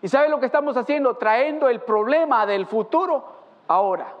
[0.00, 1.16] ¿Y sabe lo que estamos haciendo?
[1.16, 3.24] Trayendo el problema del futuro
[3.66, 4.14] ahora.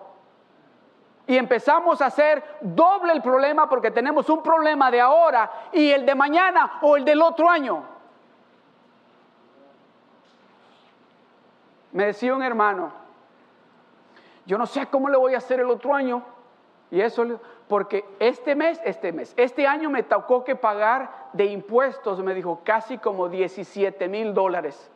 [1.26, 6.06] Y empezamos a hacer doble el problema porque tenemos un problema de ahora y el
[6.06, 7.84] de mañana o el del otro año.
[11.92, 12.92] Me decía un hermano,
[14.46, 16.22] yo no sé cómo le voy a hacer el otro año.
[16.90, 22.20] Y eso, porque este mes, este mes, este año me tocó que pagar de impuestos,
[22.20, 24.90] me dijo, casi como 17 mil dólares.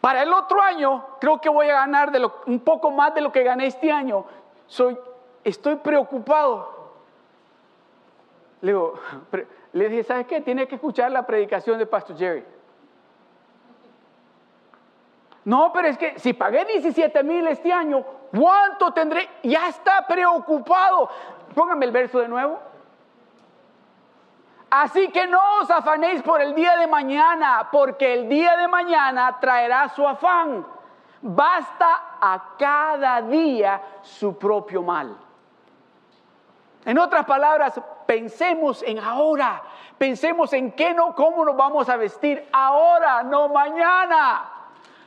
[0.00, 3.32] Para el otro año creo que voy a ganar de un poco más de lo
[3.32, 4.26] que gané este año.
[4.66, 4.98] Soy,
[5.44, 6.92] estoy preocupado.
[8.60, 8.94] Le, digo,
[9.72, 10.40] le dije, ¿sabes qué?
[10.40, 12.44] Tiene que escuchar la predicación de Pastor Jerry.
[15.44, 18.04] No, pero es que si pagué 17 mil este año,
[18.36, 19.28] ¿cuánto tendré?
[19.42, 21.08] Ya está preocupado.
[21.54, 22.60] Póngame el verso de nuevo.
[24.70, 29.38] Así que no os afanéis por el día de mañana, porque el día de mañana
[29.40, 30.66] traerá su afán.
[31.22, 35.16] Basta a cada día su propio mal.
[36.84, 39.62] En otras palabras, pensemos en ahora.
[39.96, 44.53] Pensemos en qué no, cómo nos vamos a vestir ahora, no mañana.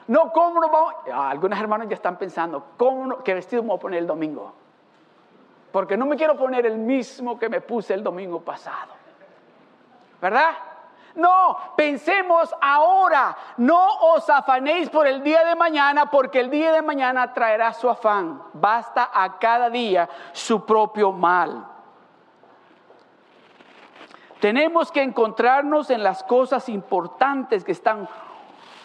[0.08, 0.94] No cómo nos vamos.
[1.14, 4.54] Ah, algunos hermanos ya están pensando, ¿cómo qué vestido me voy a poner el domingo?
[5.72, 8.98] Porque no me quiero poner el mismo que me puse el domingo pasado.
[10.22, 10.52] ¿verdad?
[11.16, 16.84] No, pensemos ahora, no os afanéis por el día de mañana, porque el día de
[16.84, 18.42] mañana traerá su afán.
[18.54, 21.66] Basta a cada día su propio mal.
[24.40, 28.08] Tenemos que encontrarnos en las cosas importantes que están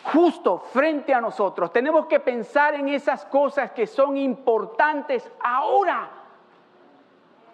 [0.04, 1.72] justo frente a nosotros.
[1.72, 6.10] Tenemos que pensar en esas cosas que son importantes ahora.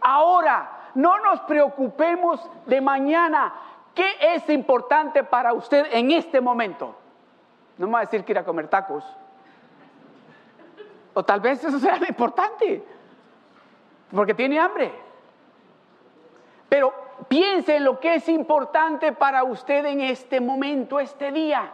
[0.00, 3.52] Ahora, no nos preocupemos de mañana.
[3.94, 6.94] ¿Qué es importante para usted en este momento?
[7.76, 9.04] No me va a decir que ir a comer tacos.
[11.14, 12.84] O tal vez eso sea lo importante,
[14.14, 14.92] porque tiene hambre.
[16.68, 16.92] Pero
[17.26, 21.72] piense en lo que es importante para usted en este momento, este día.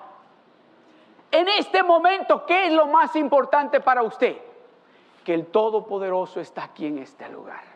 [1.34, 4.36] En este momento, ¿qué es lo más importante para usted?
[5.24, 7.74] Que el Todopoderoso está aquí en este lugar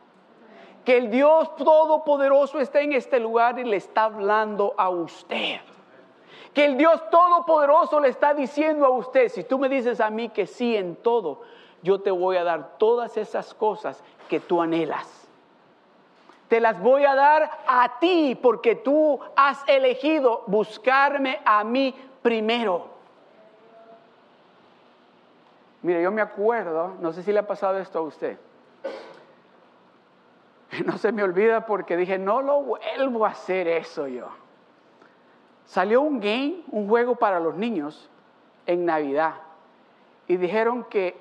[0.88, 5.60] que el Dios Todopoderoso está en este lugar y le está hablando a usted.
[6.54, 10.30] Que el Dios Todopoderoso le está diciendo a usted, si tú me dices a mí
[10.30, 11.42] que sí en todo,
[11.82, 15.28] yo te voy a dar todas esas cosas que tú anhelas.
[16.48, 22.97] Te las voy a dar a ti porque tú has elegido buscarme a mí primero.
[25.82, 28.38] Mire, yo me acuerdo, no sé si le ha pasado esto a usted
[30.84, 34.28] no se me olvida porque dije, no lo vuelvo a hacer eso yo.
[35.64, 38.10] Salió un game, un juego para los niños
[38.66, 39.34] en Navidad.
[40.26, 41.16] Y dijeron que,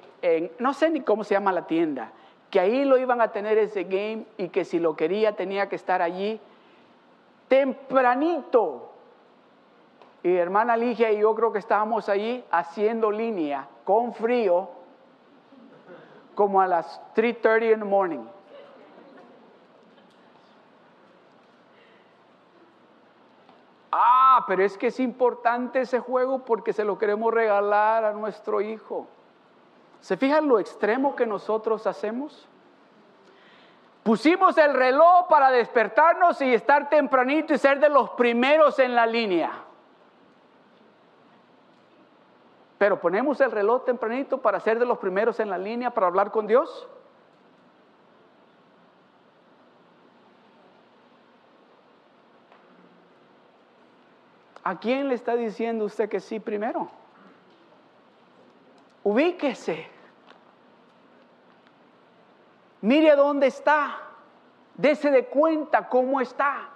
[0.60, 2.12] no sé ni cómo se llama la tienda,
[2.50, 5.76] que ahí lo iban a tener ese game y que si lo quería tenía que
[5.76, 6.40] estar allí
[7.48, 8.94] tempranito.
[10.24, 14.68] Y hermana Ligia y yo creo que estábamos allí haciendo línea con frío
[16.36, 18.26] como a las 3.30 in the morning.
[23.94, 28.60] Ah, pero es que es importante ese juego porque se lo queremos regalar a nuestro
[28.60, 29.08] hijo.
[30.02, 32.46] ¿Se fijan lo extremo que nosotros hacemos?
[34.04, 39.06] Pusimos el reloj para despertarnos y estar tempranito y ser de los primeros en la
[39.06, 39.64] línea.
[42.78, 46.32] Pero ponemos el reloj tempranito para ser de los primeros en la línea para hablar
[46.32, 46.88] con Dios.
[54.64, 56.90] ¿A quién le está diciendo usted que sí primero?
[59.02, 59.88] Ubíquese.
[62.82, 63.98] Mire dónde está.
[64.76, 66.70] Dese de cuenta cómo está.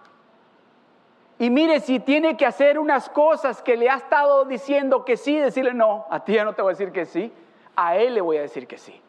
[1.42, 5.40] Y mire si tiene que hacer unas cosas que le ha estado diciendo que sí,
[5.40, 7.34] decirle no, a ti ya no te voy a decir que sí,
[7.76, 9.02] a él le voy a decir que sí.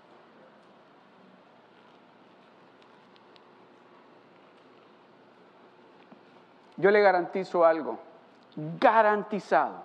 [6.79, 7.99] Yo le garantizo algo
[8.81, 9.83] garantizado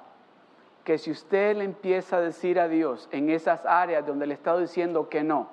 [0.86, 4.56] que si usted le empieza a decir a Dios en esas áreas donde le está
[4.58, 5.50] diciendo que no,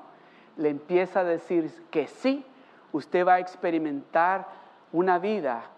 [0.56, 2.46] le empieza a decir que sí,
[2.92, 4.46] usted va a experimentar
[4.92, 5.73] una vida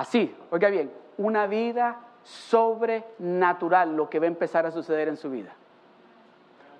[0.00, 5.30] así, oiga bien, una vida sobrenatural, lo que va a empezar a suceder en su
[5.30, 5.52] vida.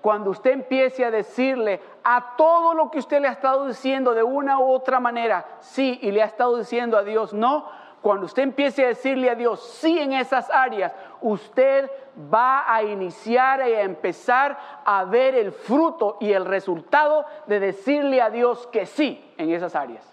[0.01, 4.23] Cuando usted empiece a decirle a todo lo que usted le ha estado diciendo de
[4.23, 7.69] una u otra manera, sí, y le ha estado diciendo a Dios no,
[8.01, 10.91] cuando usted empiece a decirle a Dios sí en esas áreas,
[11.21, 11.91] usted
[12.33, 18.19] va a iniciar y a empezar a ver el fruto y el resultado de decirle
[18.19, 20.10] a Dios que sí en esas áreas.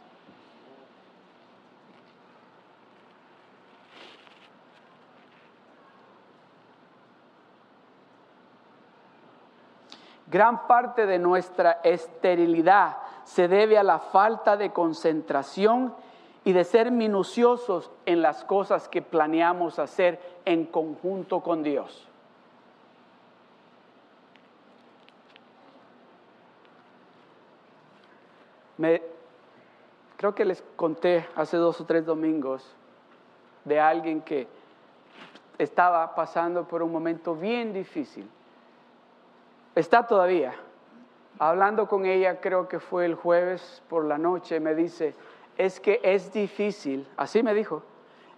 [10.30, 15.94] Gran parte de nuestra esterilidad se debe a la falta de concentración
[16.44, 22.06] y de ser minuciosos en las cosas que planeamos hacer en conjunto con Dios.
[28.76, 29.02] Me,
[30.16, 32.76] creo que les conté hace dos o tres domingos
[33.64, 34.46] de alguien que
[35.56, 38.28] estaba pasando por un momento bien difícil
[39.78, 40.54] está todavía.
[41.38, 45.14] Hablando con ella, creo que fue el jueves por la noche, me dice,
[45.56, 47.82] es que es difícil, así me dijo,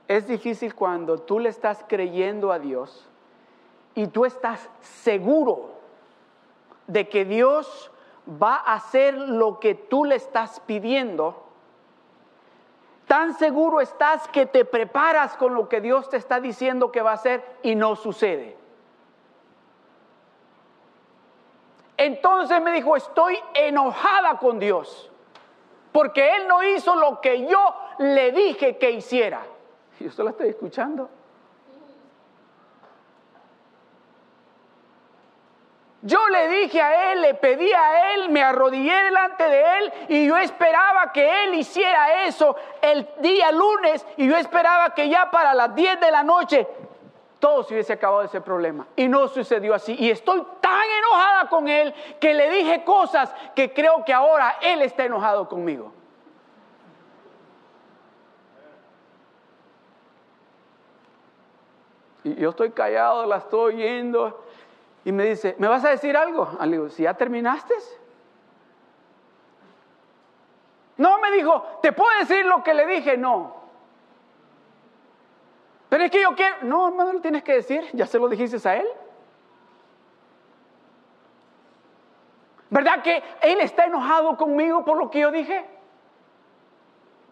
[0.07, 3.09] es difícil cuando tú le estás creyendo a Dios
[3.95, 5.71] y tú estás seguro
[6.87, 7.91] de que Dios
[8.31, 11.47] va a hacer lo que tú le estás pidiendo.
[13.07, 17.13] Tan seguro estás que te preparas con lo que Dios te está diciendo que va
[17.13, 18.60] a hacer y no sucede.
[22.01, 25.11] Entonces me dijo, estoy enojada con Dios,
[25.93, 29.43] porque Él no hizo lo que yo le dije que hiciera.
[29.99, 31.11] Y yo solo estoy escuchando.
[36.01, 40.27] Yo le dije a él, le pedí a él, me arrodillé delante de él y
[40.27, 45.53] yo esperaba que él hiciera eso el día lunes y yo esperaba que ya para
[45.53, 46.67] las 10 de la noche
[47.41, 48.87] todo se hubiese acabado ese problema.
[48.95, 49.97] Y no sucedió así.
[49.99, 54.83] Y estoy tan enojada con él que le dije cosas que creo que ahora él
[54.83, 55.93] está enojado conmigo.
[62.23, 64.45] Y yo estoy callado, la estoy oyendo.
[65.05, 66.47] Y me dice, ¿me vas a decir algo?
[66.59, 67.75] Ah, le digo, si ya terminaste.
[70.99, 73.17] No, me dijo, ¿te puedo decir lo que le dije?
[73.17, 73.60] No.
[75.91, 76.57] Pero es que yo quiero.
[76.63, 77.85] No, hermano, lo tienes que decir.
[77.93, 78.87] Ya se lo dijiste a él.
[82.71, 85.67] ¿Verdad que él está enojado conmigo por lo que yo dije?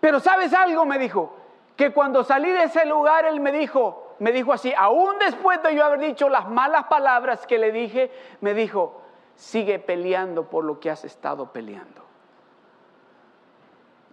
[0.00, 0.84] Pero ¿sabes algo?
[0.84, 1.36] Me dijo.
[1.76, 5.76] Que cuando salí de ese lugar, él me dijo, me dijo así, aún después de
[5.76, 9.00] yo haber dicho las malas palabras que le dije, me dijo,
[9.36, 12.02] sigue peleando por lo que has estado peleando.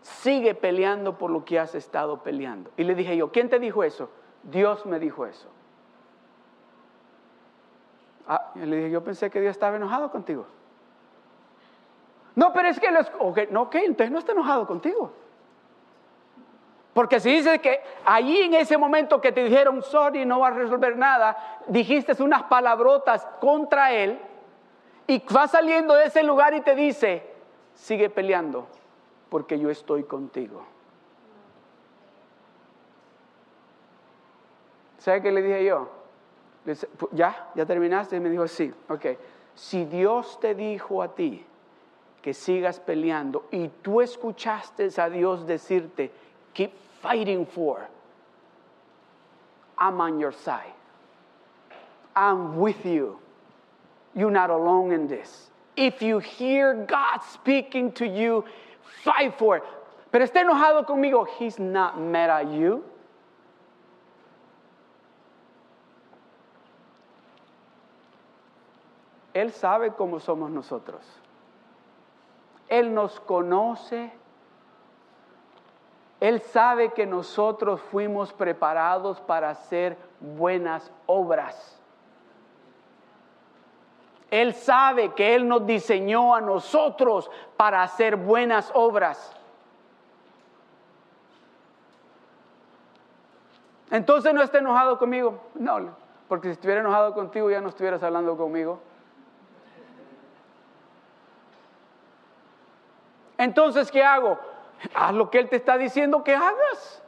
[0.03, 2.69] Sigue peleando por lo que has estado peleando.
[2.77, 4.11] Y le dije yo, ¿quién te dijo eso?
[4.45, 5.49] Dios me dijo eso.
[8.27, 10.45] Ah, le dije, yo pensé que Dios estaba enojado contigo.
[12.35, 15.11] No, pero es que no, ok, entonces no está enojado contigo.
[16.93, 20.51] Porque si dices que allí en ese momento que te dijeron, sorry, no va a
[20.51, 24.19] resolver nada, dijiste unas palabrotas contra él
[25.07, 27.29] y va saliendo de ese lugar y te dice,
[27.73, 28.67] sigue peleando
[29.29, 30.63] porque yo estoy contigo.
[35.05, 35.87] ¿Sabe qué le dije yo?
[37.11, 37.51] ¿Ya?
[37.53, 38.15] ¿Ya terminaste?
[38.15, 39.05] Y me dijo, sí, ok.
[39.53, 41.45] Si Dios te dijo a ti
[42.23, 46.09] que sigas peleando y tú escuchaste a Dios decirte,
[46.55, 46.71] keep
[47.03, 47.87] fighting for,
[49.77, 50.73] I'm on your side.
[52.15, 53.19] I'm with you.
[54.15, 55.51] You're not alone in this.
[55.75, 58.43] If you hear God speaking to you,
[59.03, 59.63] fight for it.
[60.11, 61.27] Pero está enojado conmigo.
[61.27, 62.83] He's not mad at you.
[69.35, 71.01] Él sabe cómo somos nosotros.
[72.69, 74.09] Él nos conoce.
[76.21, 81.77] Él sabe que nosotros fuimos preparados para hacer buenas obras.
[84.31, 89.35] Él sabe que Él nos diseñó a nosotros para hacer buenas obras.
[93.91, 95.41] Entonces no está enojado conmigo.
[95.55, 95.89] No,
[96.29, 98.79] porque si estuviera enojado contigo ya no estuvieras hablando conmigo.
[103.37, 104.39] Entonces, ¿qué hago?
[104.93, 107.01] Haz lo que Él te está diciendo que hagas.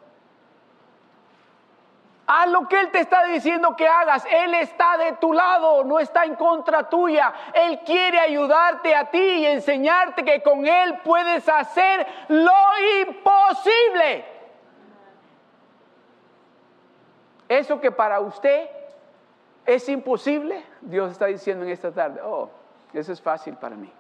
[2.26, 4.26] Haz lo que Él te está diciendo que hagas.
[4.30, 7.34] Él está de tu lado, no está en contra tuya.
[7.54, 12.52] Él quiere ayudarte a ti y enseñarte que con Él puedes hacer lo
[13.02, 14.26] imposible.
[17.48, 18.70] Eso que para usted
[19.66, 22.50] es imposible, Dios está diciendo en esta tarde, oh,
[22.94, 23.92] eso es fácil para mí,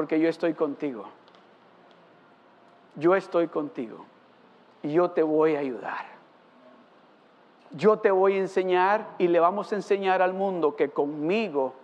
[0.00, 1.04] porque yo estoy contigo.
[2.96, 4.06] Yo estoy contigo
[4.82, 6.10] y yo te voy a ayudar
[7.72, 11.74] yo te voy a enseñar y le vamos a enseñar al mundo que conmigo,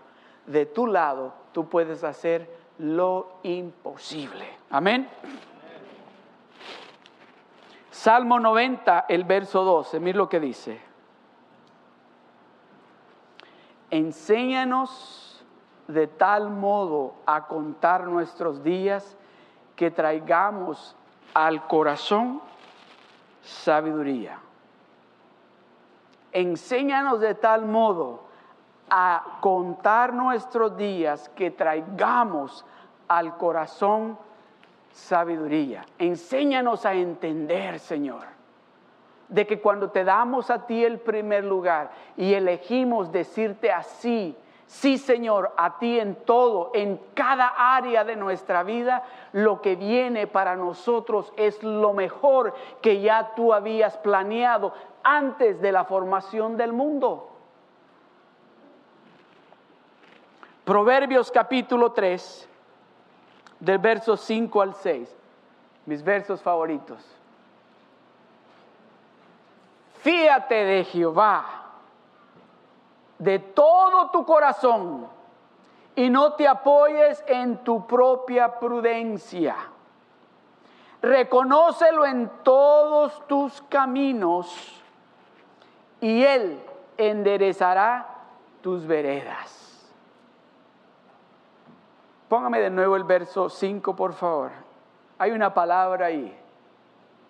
[0.46, 4.48] de tu lado, tú puedes hacer lo imposible.
[4.70, 5.08] Amén.
[7.90, 10.80] Salmo 90, el verso 12, mira lo que dice.
[13.90, 15.25] Enséñanos
[15.88, 19.16] de tal modo a contar nuestros días
[19.76, 20.96] que traigamos
[21.34, 22.40] al corazón
[23.42, 24.40] sabiduría
[26.36, 28.20] enséñanos de tal modo
[28.90, 32.64] a contar nuestros días que traigamos
[33.08, 34.18] al corazón
[34.92, 35.86] sabiduría.
[35.98, 38.24] Enséñanos a entender, Señor,
[39.28, 44.98] de que cuando te damos a ti el primer lugar y elegimos decirte así, Sí,
[44.98, 50.56] Señor, a ti en todo, en cada área de nuestra vida, lo que viene para
[50.56, 52.52] nosotros es lo mejor
[52.82, 57.30] que ya tú habías planeado antes de la formación del mundo.
[60.64, 62.48] Proverbios capítulo 3,
[63.60, 65.16] del verso 5 al 6,
[65.86, 66.98] mis versos favoritos.
[70.00, 71.65] Fíate de Jehová
[73.18, 75.08] de todo tu corazón
[75.94, 79.56] y no te apoyes en tu propia prudencia.
[81.00, 84.82] Reconócelo en todos tus caminos
[86.00, 86.60] y Él
[86.96, 88.06] enderezará
[88.60, 89.66] tus veredas.
[92.28, 94.50] Póngame de nuevo el verso 5, por favor.
[95.18, 96.36] Hay una palabra ahí.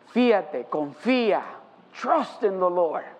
[0.09, 1.43] Fíate, confía,
[2.01, 3.16] trust in the Lord.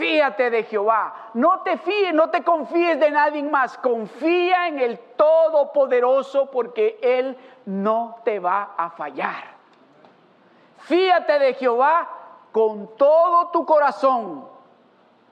[0.00, 1.30] Fíate de Jehová.
[1.34, 3.76] No te fíes, no te confíes de nadie más.
[3.76, 7.36] Confía en el Todopoderoso porque Él
[7.66, 9.44] no te va a fallar.
[10.78, 12.08] Fíate de Jehová
[12.50, 14.48] con todo tu corazón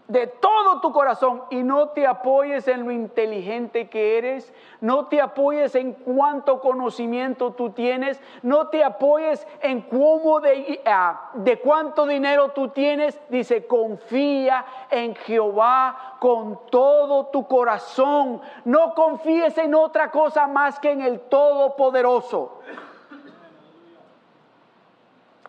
[0.08, 5.20] de todo tu corazón y no te apoyes en lo inteligente que eres, no te
[5.20, 12.06] apoyes en cuánto conocimiento tú tienes, no te apoyes en cómo de, ah, de cuánto
[12.06, 20.10] dinero tú tienes, dice, confía en Jehová con todo tu corazón, no confíes en otra
[20.10, 22.62] cosa más que en el Todopoderoso.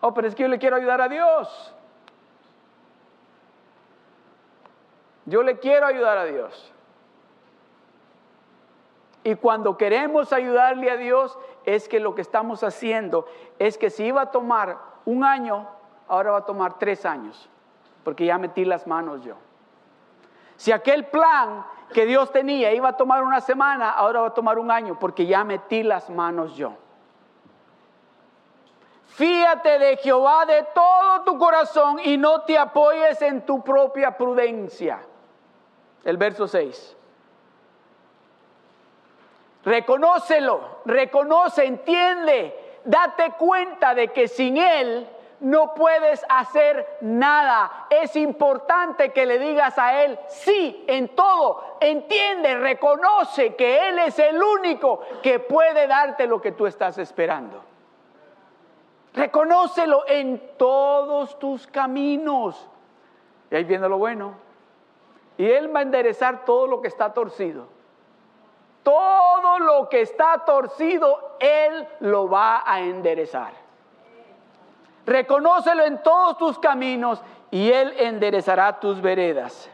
[0.02, 1.74] Oh, pero es que yo le quiero ayudar a Dios.
[5.30, 6.72] Yo le quiero ayudar a Dios.
[9.22, 13.26] Y cuando queremos ayudarle a Dios es que lo que estamos haciendo
[13.60, 15.68] es que si iba a tomar un año,
[16.08, 17.48] ahora va a tomar tres años,
[18.02, 19.36] porque ya metí las manos yo.
[20.56, 21.64] Si aquel plan
[21.94, 25.26] que Dios tenía iba a tomar una semana, ahora va a tomar un año, porque
[25.26, 26.72] ya metí las manos yo.
[29.06, 35.06] Fíate de Jehová de todo tu corazón y no te apoyes en tu propia prudencia
[36.04, 36.96] el verso 6.
[39.64, 45.06] Reconócelo, reconoce, entiende, date cuenta de que sin Él
[45.40, 47.86] no puedes hacer nada.
[47.90, 51.76] Es importante que le digas a Él sí en todo.
[51.80, 57.62] Entiende, reconoce que Él es el único que puede darte lo que tú estás esperando.
[59.12, 62.68] Reconócelo en todos tus caminos.
[63.50, 64.49] Y ahí viene lo bueno.
[65.40, 67.66] Y Él va a enderezar todo lo que está torcido.
[68.82, 73.54] Todo lo que está torcido, Él lo va a enderezar.
[75.06, 79.70] Reconócelo en todos tus caminos y Él enderezará tus veredas.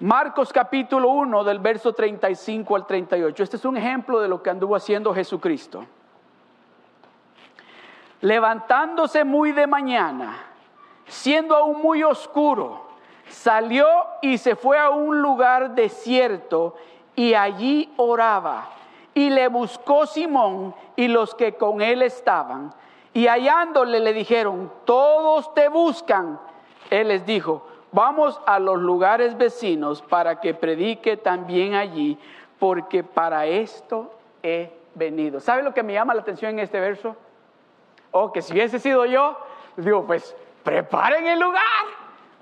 [0.00, 3.42] Marcos capítulo 1 del verso 35 al 38.
[3.42, 5.86] Este es un ejemplo de lo que anduvo haciendo Jesucristo.
[8.20, 10.50] Levantándose muy de mañana
[11.06, 12.82] siendo aún muy oscuro,
[13.28, 13.86] salió
[14.22, 16.74] y se fue a un lugar desierto
[17.16, 18.70] y allí oraba.
[19.14, 22.74] Y le buscó Simón y los que con él estaban.
[23.12, 26.40] Y hallándole le dijeron, todos te buscan.
[26.90, 32.18] Él les dijo, vamos a los lugares vecinos para que predique también allí,
[32.58, 34.10] porque para esto
[34.42, 35.38] he venido.
[35.38, 37.14] ¿Sabe lo que me llama la atención en este verso?
[38.10, 39.36] O que si hubiese sido yo,
[39.76, 41.84] digo, pues preparen el lugar,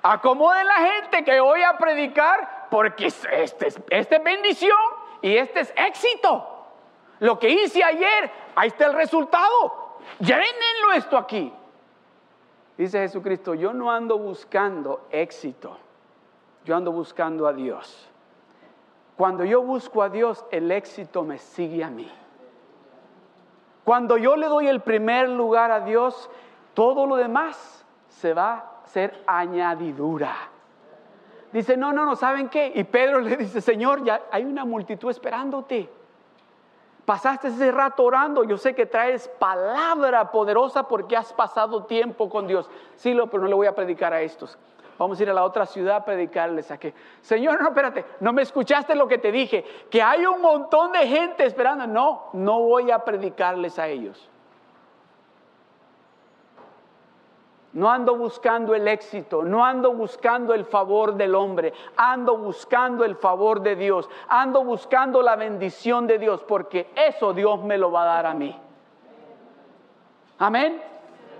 [0.02, 4.78] acomoden la gente que voy a predicar, porque este, este es bendición
[5.20, 6.48] y este es éxito.
[7.18, 9.98] Lo que hice ayer, ahí está el resultado.
[10.18, 11.52] Llévenlo esto aquí.
[12.76, 15.76] Dice Jesucristo, yo no ando buscando éxito,
[16.64, 18.08] yo ando buscando a Dios.
[19.16, 22.10] Cuando yo busco a Dios, el éxito me sigue a mí.
[23.84, 26.30] Cuando yo le doy el primer lugar a Dios,
[26.74, 27.81] todo lo demás
[28.22, 28.52] se va
[28.84, 30.32] a ser añadidura.
[31.52, 32.70] Dice, no, no, no, ¿saben qué?
[32.72, 35.90] Y Pedro le dice, Señor, ya hay una multitud esperándote.
[37.04, 42.46] Pasaste ese rato orando, yo sé que traes palabra poderosa porque has pasado tiempo con
[42.46, 42.70] Dios.
[42.94, 44.56] Sí, pero no le voy a predicar a estos.
[44.98, 48.32] Vamos a ir a la otra ciudad a predicarles a que, Señor, no, espérate, no
[48.32, 51.88] me escuchaste lo que te dije, que hay un montón de gente esperando.
[51.88, 54.30] No, no voy a predicarles a ellos.
[57.72, 63.16] No ando buscando el éxito, no ando buscando el favor del hombre, ando buscando el
[63.16, 68.02] favor de Dios, ando buscando la bendición de Dios, porque eso Dios me lo va
[68.02, 68.54] a dar a mí.
[70.38, 70.82] Amén.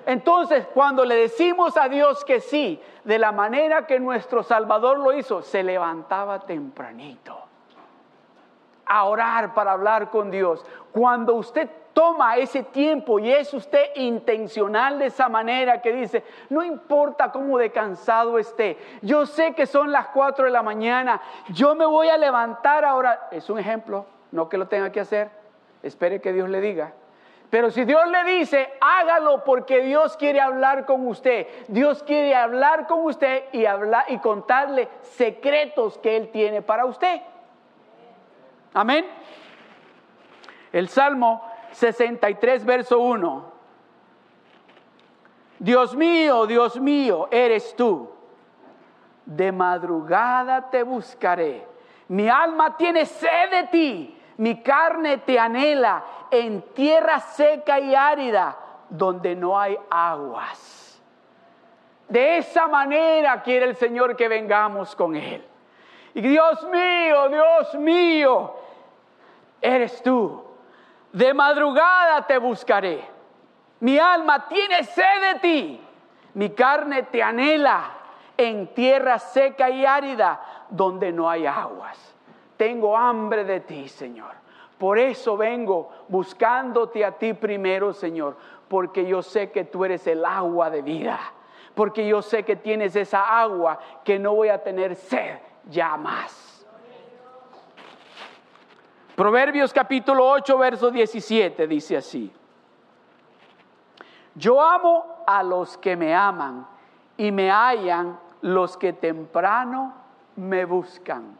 [0.06, 5.12] Entonces, cuando le decimos a Dios que sí, de la manera que nuestro Salvador lo
[5.12, 7.36] hizo, se levantaba tempranito
[8.86, 10.64] a orar para hablar con Dios.
[10.92, 16.62] Cuando usted toma ese tiempo y es usted intencional de esa manera que dice, no
[16.62, 21.74] importa cómo de cansado esté, yo sé que son las 4 de la mañana, yo
[21.74, 25.30] me voy a levantar ahora, es un ejemplo, no que lo tenga que hacer,
[25.82, 26.92] espere que Dios le diga.
[27.52, 31.46] Pero si Dios le dice, hágalo porque Dios quiere hablar con usted.
[31.68, 37.20] Dios quiere hablar con usted y hablar y contarle secretos que él tiene para usted.
[38.72, 39.04] Amén.
[40.72, 43.52] El Salmo 63, verso 1.
[45.58, 48.10] Dios mío, Dios mío, eres tú.
[49.24, 51.66] De madrugada te buscaré.
[52.08, 54.18] Mi alma tiene sed de ti.
[54.38, 58.56] Mi carne te anhela en tierra seca y árida
[58.88, 61.00] donde no hay aguas.
[62.08, 65.46] De esa manera quiere el Señor que vengamos con Él.
[66.14, 68.54] Y Dios mío, Dios mío,
[69.60, 70.41] eres tú
[71.12, 73.02] de madrugada te buscaré.
[73.80, 75.80] Mi alma tiene sed de ti.
[76.34, 77.90] Mi carne te anhela
[78.36, 80.40] en tierra seca y árida
[80.70, 82.14] donde no hay aguas.
[82.56, 84.42] Tengo hambre de ti, Señor.
[84.78, 88.36] Por eso vengo buscándote a ti primero, Señor,
[88.68, 91.20] porque yo sé que tú eres el agua de vida,
[91.74, 95.38] porque yo sé que tienes esa agua que no voy a tener sed
[95.68, 96.51] ya más.
[99.22, 102.32] Proverbios capítulo 8, verso 17 dice así.
[104.34, 106.66] Yo amo a los que me aman
[107.16, 109.94] y me hallan los que temprano
[110.34, 111.38] me buscan.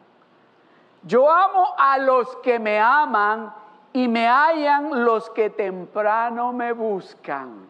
[1.02, 3.52] Yo amo a los que me aman
[3.92, 7.66] y me hallan los que temprano me buscan.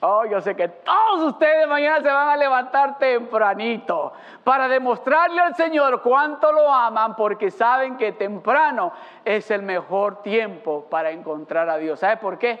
[0.00, 4.12] Oh, yo sé que todos ustedes mañana se van a levantar tempranito
[4.44, 8.92] para demostrarle al Señor cuánto lo aman porque saben que temprano
[9.24, 11.98] es el mejor tiempo para encontrar a Dios.
[11.98, 12.60] ¿Sabe por qué?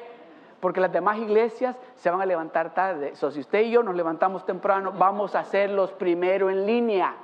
[0.58, 3.14] Porque las demás iglesias se van a levantar tarde.
[3.14, 7.14] So, si usted y yo nos levantamos temprano, vamos a ser los primeros en línea.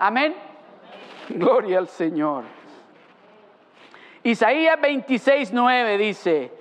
[0.00, 0.34] Amén.
[1.28, 2.42] Gloria al Señor.
[4.24, 6.55] Isaías 26, 9 dice,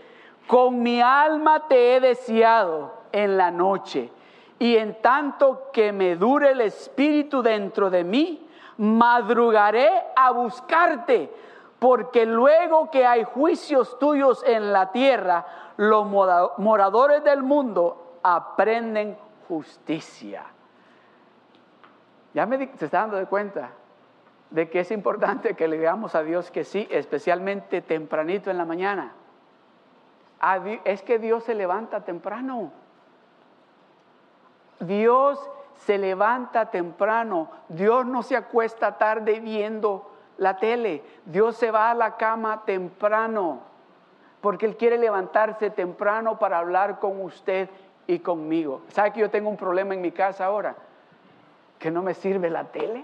[0.47, 4.11] con mi alma te he deseado en la noche,
[4.59, 11.31] y en tanto que me dure el espíritu dentro de mí, madrugaré a buscarte,
[11.79, 15.45] porque luego que hay juicios tuyos en la tierra,
[15.77, 19.17] los moradores del mundo aprenden
[19.47, 20.45] justicia.
[22.33, 23.71] Ya me se está dando de cuenta
[24.49, 28.65] de que es importante que le digamos a Dios que sí, especialmente tempranito en la
[28.65, 29.13] mañana
[30.83, 32.71] es que Dios se levanta temprano.
[34.79, 35.39] Dios
[35.75, 37.49] se levanta temprano.
[37.69, 41.03] Dios no se acuesta tarde viendo la tele.
[41.25, 43.61] Dios se va a la cama temprano.
[44.41, 47.69] Porque Él quiere levantarse temprano para hablar con usted
[48.05, 48.81] y conmigo.
[48.89, 50.75] ¿Sabe que yo tengo un problema en mi casa ahora?
[51.79, 53.03] Que no me sirve la tele.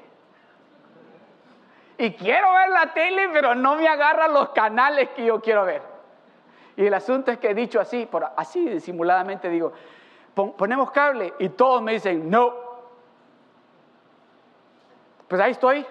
[1.97, 5.90] Y quiero ver la tele, pero no me agarra los canales que yo quiero ver.
[6.81, 9.71] Y el asunto es que he dicho así, por, así disimuladamente digo,
[10.33, 12.55] ponemos cable y todos me dicen, no.
[15.27, 15.85] Pues ahí estoy,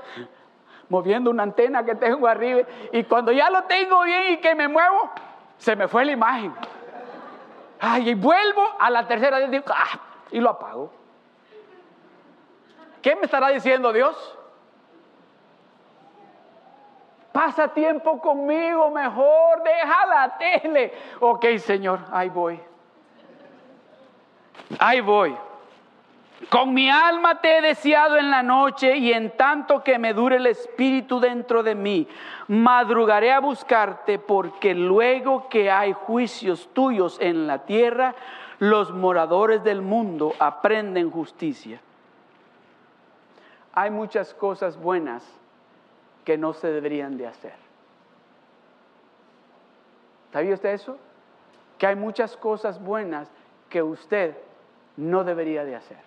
[0.88, 4.66] moviendo una antena que tengo arriba y cuando ya lo tengo bien y que me
[4.66, 5.12] muevo,
[5.58, 6.52] se me fue la imagen.
[7.78, 10.00] Ay, y vuelvo a la tercera digo, ah,
[10.32, 10.92] y lo apago.
[13.00, 14.39] ¿Qué me estará diciendo Dios?
[17.32, 20.92] Pasa tiempo conmigo mejor, deja la tele.
[21.20, 22.60] Ok, Señor, ahí voy.
[24.78, 25.36] Ahí voy.
[26.48, 30.36] Con mi alma te he deseado en la noche y en tanto que me dure
[30.36, 32.08] el espíritu dentro de mí,
[32.48, 38.14] madrugaré a buscarte porque luego que hay juicios tuyos en la tierra,
[38.58, 41.80] los moradores del mundo aprenden justicia.
[43.72, 45.39] Hay muchas cosas buenas
[46.30, 47.54] que no se deberían de hacer.
[50.32, 50.96] ¿Sabía usted eso?
[51.76, 53.28] Que hay muchas cosas buenas
[53.68, 54.36] que usted
[54.96, 55.98] no debería de hacer.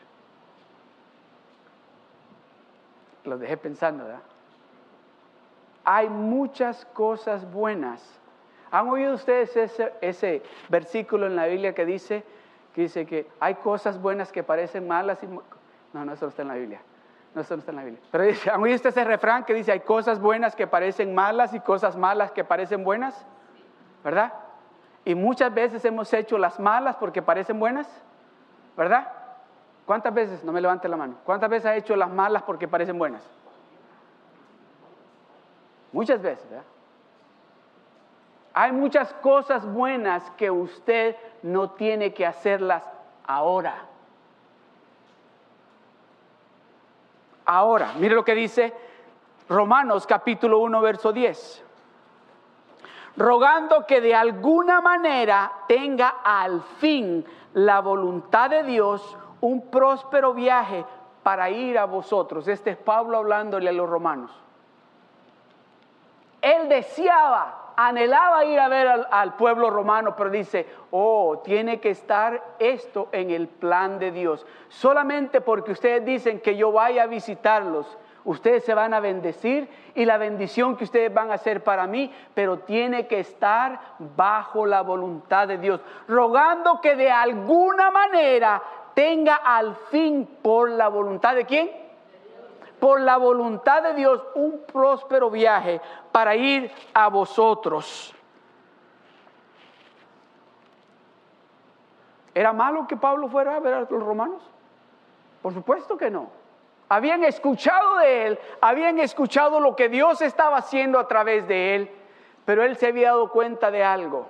[3.25, 4.21] Lo dejé pensando, ¿verdad?
[5.83, 8.01] Hay muchas cosas buenas.
[8.71, 9.53] ¿Han oído ustedes
[9.99, 12.23] ese, versículo en la Biblia que dice
[12.73, 15.43] que dice que hay cosas buenas que parecen malas y no,
[16.05, 16.79] no, eso está en la Biblia.
[17.33, 18.03] No, eso no está en la Biblia.
[18.11, 21.59] Pero dice, ¿han oído ese refrán que dice hay cosas buenas que parecen malas y
[21.59, 23.25] cosas malas que parecen buenas?
[24.03, 24.33] ¿Verdad?
[25.05, 27.87] Y muchas veces hemos hecho las malas porque parecen buenas,
[28.77, 29.11] ¿verdad?
[29.85, 30.43] ¿Cuántas veces?
[30.43, 31.15] No me levante la mano.
[31.25, 33.23] ¿Cuántas veces ha hecho las malas porque parecen buenas?
[35.91, 36.65] Muchas veces, ¿verdad?
[38.53, 42.83] Hay muchas cosas buenas que usted no tiene que hacerlas
[43.25, 43.87] ahora.
[47.45, 48.73] Ahora, mire lo que dice
[49.49, 51.63] Romanos capítulo 1, verso 10.
[53.17, 60.85] Rogando que de alguna manera tenga al fin la voluntad de Dios un próspero viaje
[61.21, 62.47] para ir a vosotros.
[62.47, 64.31] Este es Pablo hablándole a los romanos.
[66.41, 72.41] Él deseaba, anhelaba ir a ver al, pueblo romano, pero dice, oh, tiene que estar
[72.59, 74.45] esto en el plan de Dios.
[74.69, 80.05] Solamente porque ustedes dicen que yo vaya a visitarlos, ustedes se van a bendecir y
[80.05, 83.79] la bendición que ustedes van a hacer para mí, pero tiene que estar
[84.15, 88.61] bajo la voluntad de Dios, rogando que de alguna manera
[88.93, 91.82] tenga al fin por la voluntad de quién?
[92.83, 95.79] Por la voluntad de Dios un próspero viaje
[96.11, 98.13] para ir a vosotros.
[102.35, 104.43] ¿Era malo que Pablo fuera a ver a los romanos?
[105.41, 106.29] Por supuesto que no.
[106.89, 111.91] Habían escuchado de él, habían escuchado lo que Dios estaba haciendo a través de él,
[112.43, 114.27] pero él se había dado cuenta de algo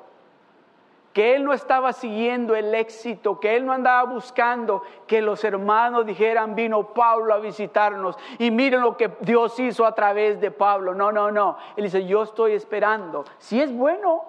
[1.14, 6.06] que él no estaba siguiendo el éxito, que él no andaba buscando que los hermanos
[6.08, 10.96] dijeran, vino Pablo a visitarnos y miren lo que Dios hizo a través de Pablo.
[10.96, 11.58] No, no, no.
[11.78, 13.26] Él dice, yo estoy esperando.
[13.38, 14.26] Si es bueno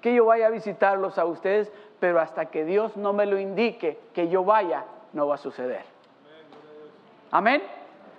[0.00, 3.98] que yo vaya a visitarlos a ustedes, pero hasta que Dios no me lo indique
[4.12, 5.84] que yo vaya, no va a suceder.
[7.30, 7.62] Amén.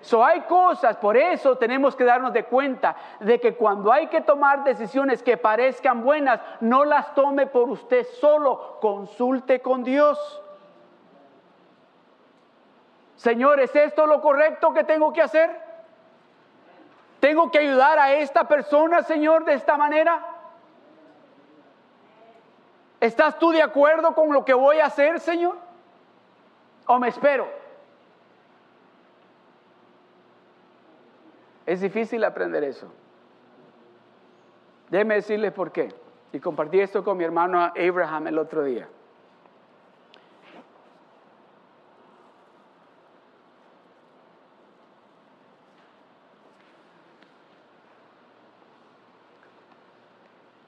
[0.08, 4.22] So hay cosas, por eso tenemos que darnos de cuenta de que cuando hay que
[4.22, 10.41] tomar decisiones que parezcan buenas, no las tome por usted solo, consulte con Dios.
[13.18, 15.60] Señor, ¿es esto lo correcto que tengo que hacer?
[17.20, 20.26] ¿Tengo que ayudar a esta persona, Señor, de esta manera?
[23.01, 25.58] ¿Estás tú de acuerdo con lo que voy a hacer, Señor?
[26.86, 27.66] ¿O me espero?
[31.68, 32.88] Es difícil aprender eso.
[34.89, 35.93] Déjeme decirles por qué.
[36.32, 38.88] Y compartí esto con mi hermano Abraham el otro día.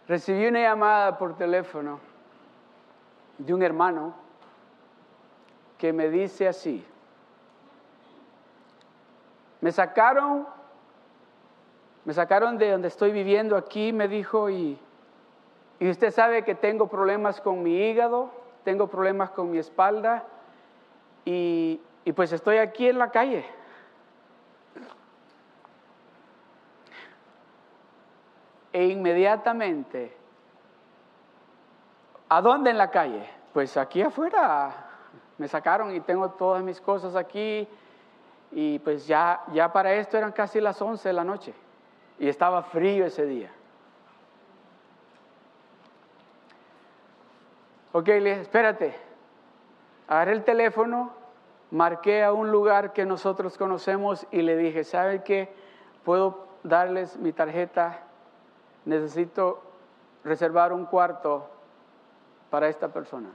[0.06, 2.02] Recibí una llamada por teléfono
[3.38, 4.16] de un hermano
[5.78, 6.86] que me dice así,
[9.62, 10.59] me sacaron
[12.06, 14.80] me sacaron de donde estoy viviendo aquí, me dijo, y,
[15.80, 18.32] y usted sabe que tengo problemas con mi hígado,
[18.64, 20.24] tengo problemas con mi espalda,
[21.26, 23.46] y, y pues estoy aquí en la calle.
[28.72, 30.16] E inmediatamente,
[32.30, 33.30] ¿a dónde en la calle?
[33.52, 34.86] Pues aquí afuera.
[35.38, 37.68] Me sacaron y tengo todas mis cosas aquí.
[38.52, 41.54] Y pues ya, ya para esto eran casi las 11 de la noche
[42.20, 43.52] y estaba frío ese día.
[47.92, 48.96] Ok, le dije, espérate.
[50.08, 51.12] Agarré el teléfono,
[51.72, 55.54] marqué a un lugar que nosotros conocemos y le dije, ¿saben qué?
[56.04, 58.04] Puedo darles mi tarjeta,
[58.86, 59.62] necesito
[60.24, 61.50] reservar un cuarto
[62.50, 63.30] para esta persona.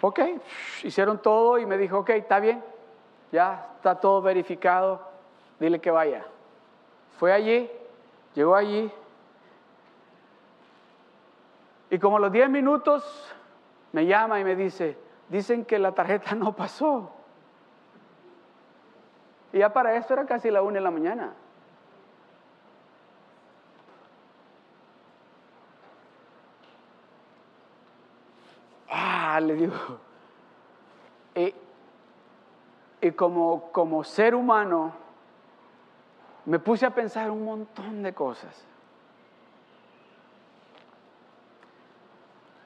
[0.00, 0.20] Ok,
[0.82, 2.62] hicieron todo y me dijo, ok, está bien,
[3.32, 5.00] ya está todo verificado,
[5.58, 6.24] dile que vaya.
[7.18, 7.70] Fue allí,
[8.34, 8.90] llegó allí,
[11.94, 13.04] y como los 10 minutos
[13.92, 14.98] me llama y me dice,
[15.28, 17.12] dicen que la tarjeta no pasó.
[19.52, 21.34] Y ya para eso era casi la una de la mañana.
[28.90, 29.74] Ah, le digo.
[31.36, 31.54] Y,
[33.04, 34.94] y como, como ser humano,
[36.46, 38.64] me puse a pensar un montón de cosas.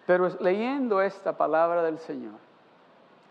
[0.07, 2.35] Pero leyendo esta palabra del Señor,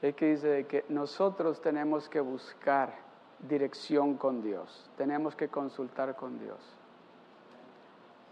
[0.01, 2.93] es que dice que nosotros tenemos que buscar
[3.39, 6.59] dirección con Dios, tenemos que consultar con Dios.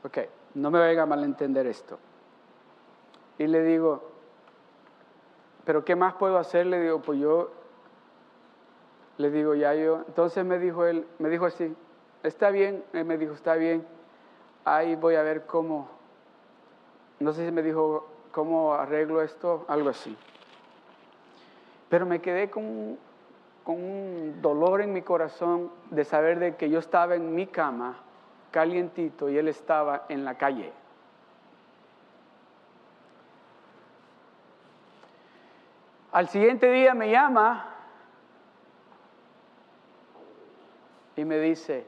[0.04, 0.18] Ok,
[0.56, 1.98] no me vaya a malentender esto.
[3.38, 4.04] Y le digo,
[5.64, 6.66] ¿pero qué más puedo hacer?
[6.66, 7.65] Le digo, pues yo,
[9.18, 11.76] le digo, ya yo, entonces me dijo él, me dijo así,
[12.24, 13.86] está bien, él me dijo, está bien,
[14.66, 15.90] ahí voy a ver cómo,
[17.20, 19.64] no sé si me dijo, ¿cómo arreglo esto?
[19.70, 20.18] Algo así.
[21.88, 22.98] Pero me quedé con,
[23.64, 27.98] con un dolor en mi corazón de saber de que yo estaba en mi cama,
[28.52, 30.74] calientito, y él estaba en la calle.
[36.12, 37.75] Al siguiente día me llama
[41.16, 41.86] y me dice,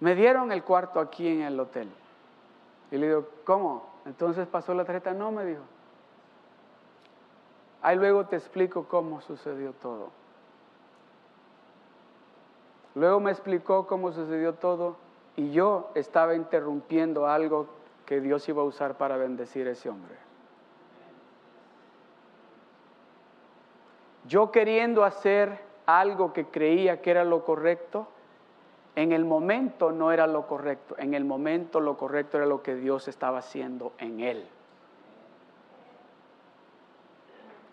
[0.00, 1.88] me dieron el cuarto aquí en el hotel.
[2.90, 3.86] Y le digo, ¿cómo?
[4.04, 5.62] Entonces pasó la tarjeta, no me dijo.
[7.82, 10.10] Ahí luego te explico cómo sucedió todo.
[12.94, 14.96] Luego me explicó cómo sucedió todo
[15.36, 17.66] y yo estaba interrumpiendo algo
[18.06, 20.14] que Dios iba a usar para bendecir a ese hombre.
[24.26, 28.08] Yo queriendo hacer algo que creía que era lo correcto,
[28.96, 32.76] en el momento no era lo correcto, en el momento lo correcto era lo que
[32.76, 34.46] Dios estaba haciendo en él.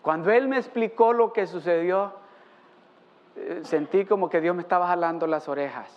[0.02, 2.12] Cuando él me explicó lo que sucedió,
[3.36, 5.88] eh, sentí como que Dios me estaba jalando las orejas.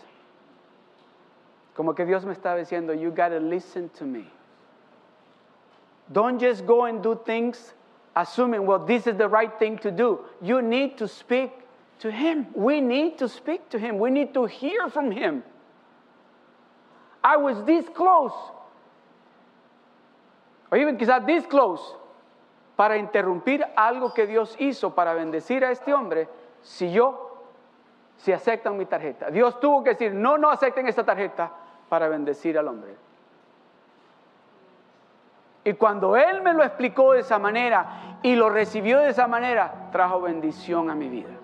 [1.75, 4.31] Como que Dios me estaba diciendo, you gotta listen to me.
[6.07, 7.73] Don't just go and do things
[8.15, 10.23] assuming, well, this is the right thing to do.
[10.39, 11.64] You need to speak
[11.99, 12.47] to Him.
[12.53, 13.99] We need to speak to Him.
[13.99, 15.43] We need to hear from Him.
[17.23, 18.33] I was this close,
[20.71, 21.81] or even quizás this close,
[22.75, 26.27] para interrumpir algo que Dios hizo para bendecir a este hombre,
[26.61, 27.31] si yo,
[28.17, 29.31] si aceptan mi tarjeta.
[29.31, 31.51] Dios tuvo que decir, no, no acepten esta tarjeta
[31.89, 32.95] para bendecir al hombre.
[35.63, 39.89] Y cuando Él me lo explicó de esa manera y lo recibió de esa manera,
[39.91, 41.34] trajo bendición a mi vida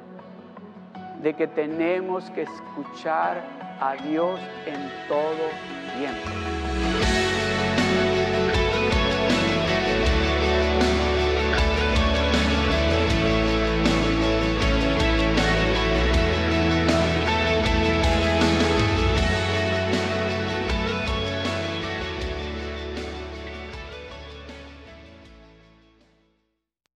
[1.21, 3.41] de que tenemos que escuchar
[3.79, 5.49] a Dios en todo
[5.97, 6.60] tiempo.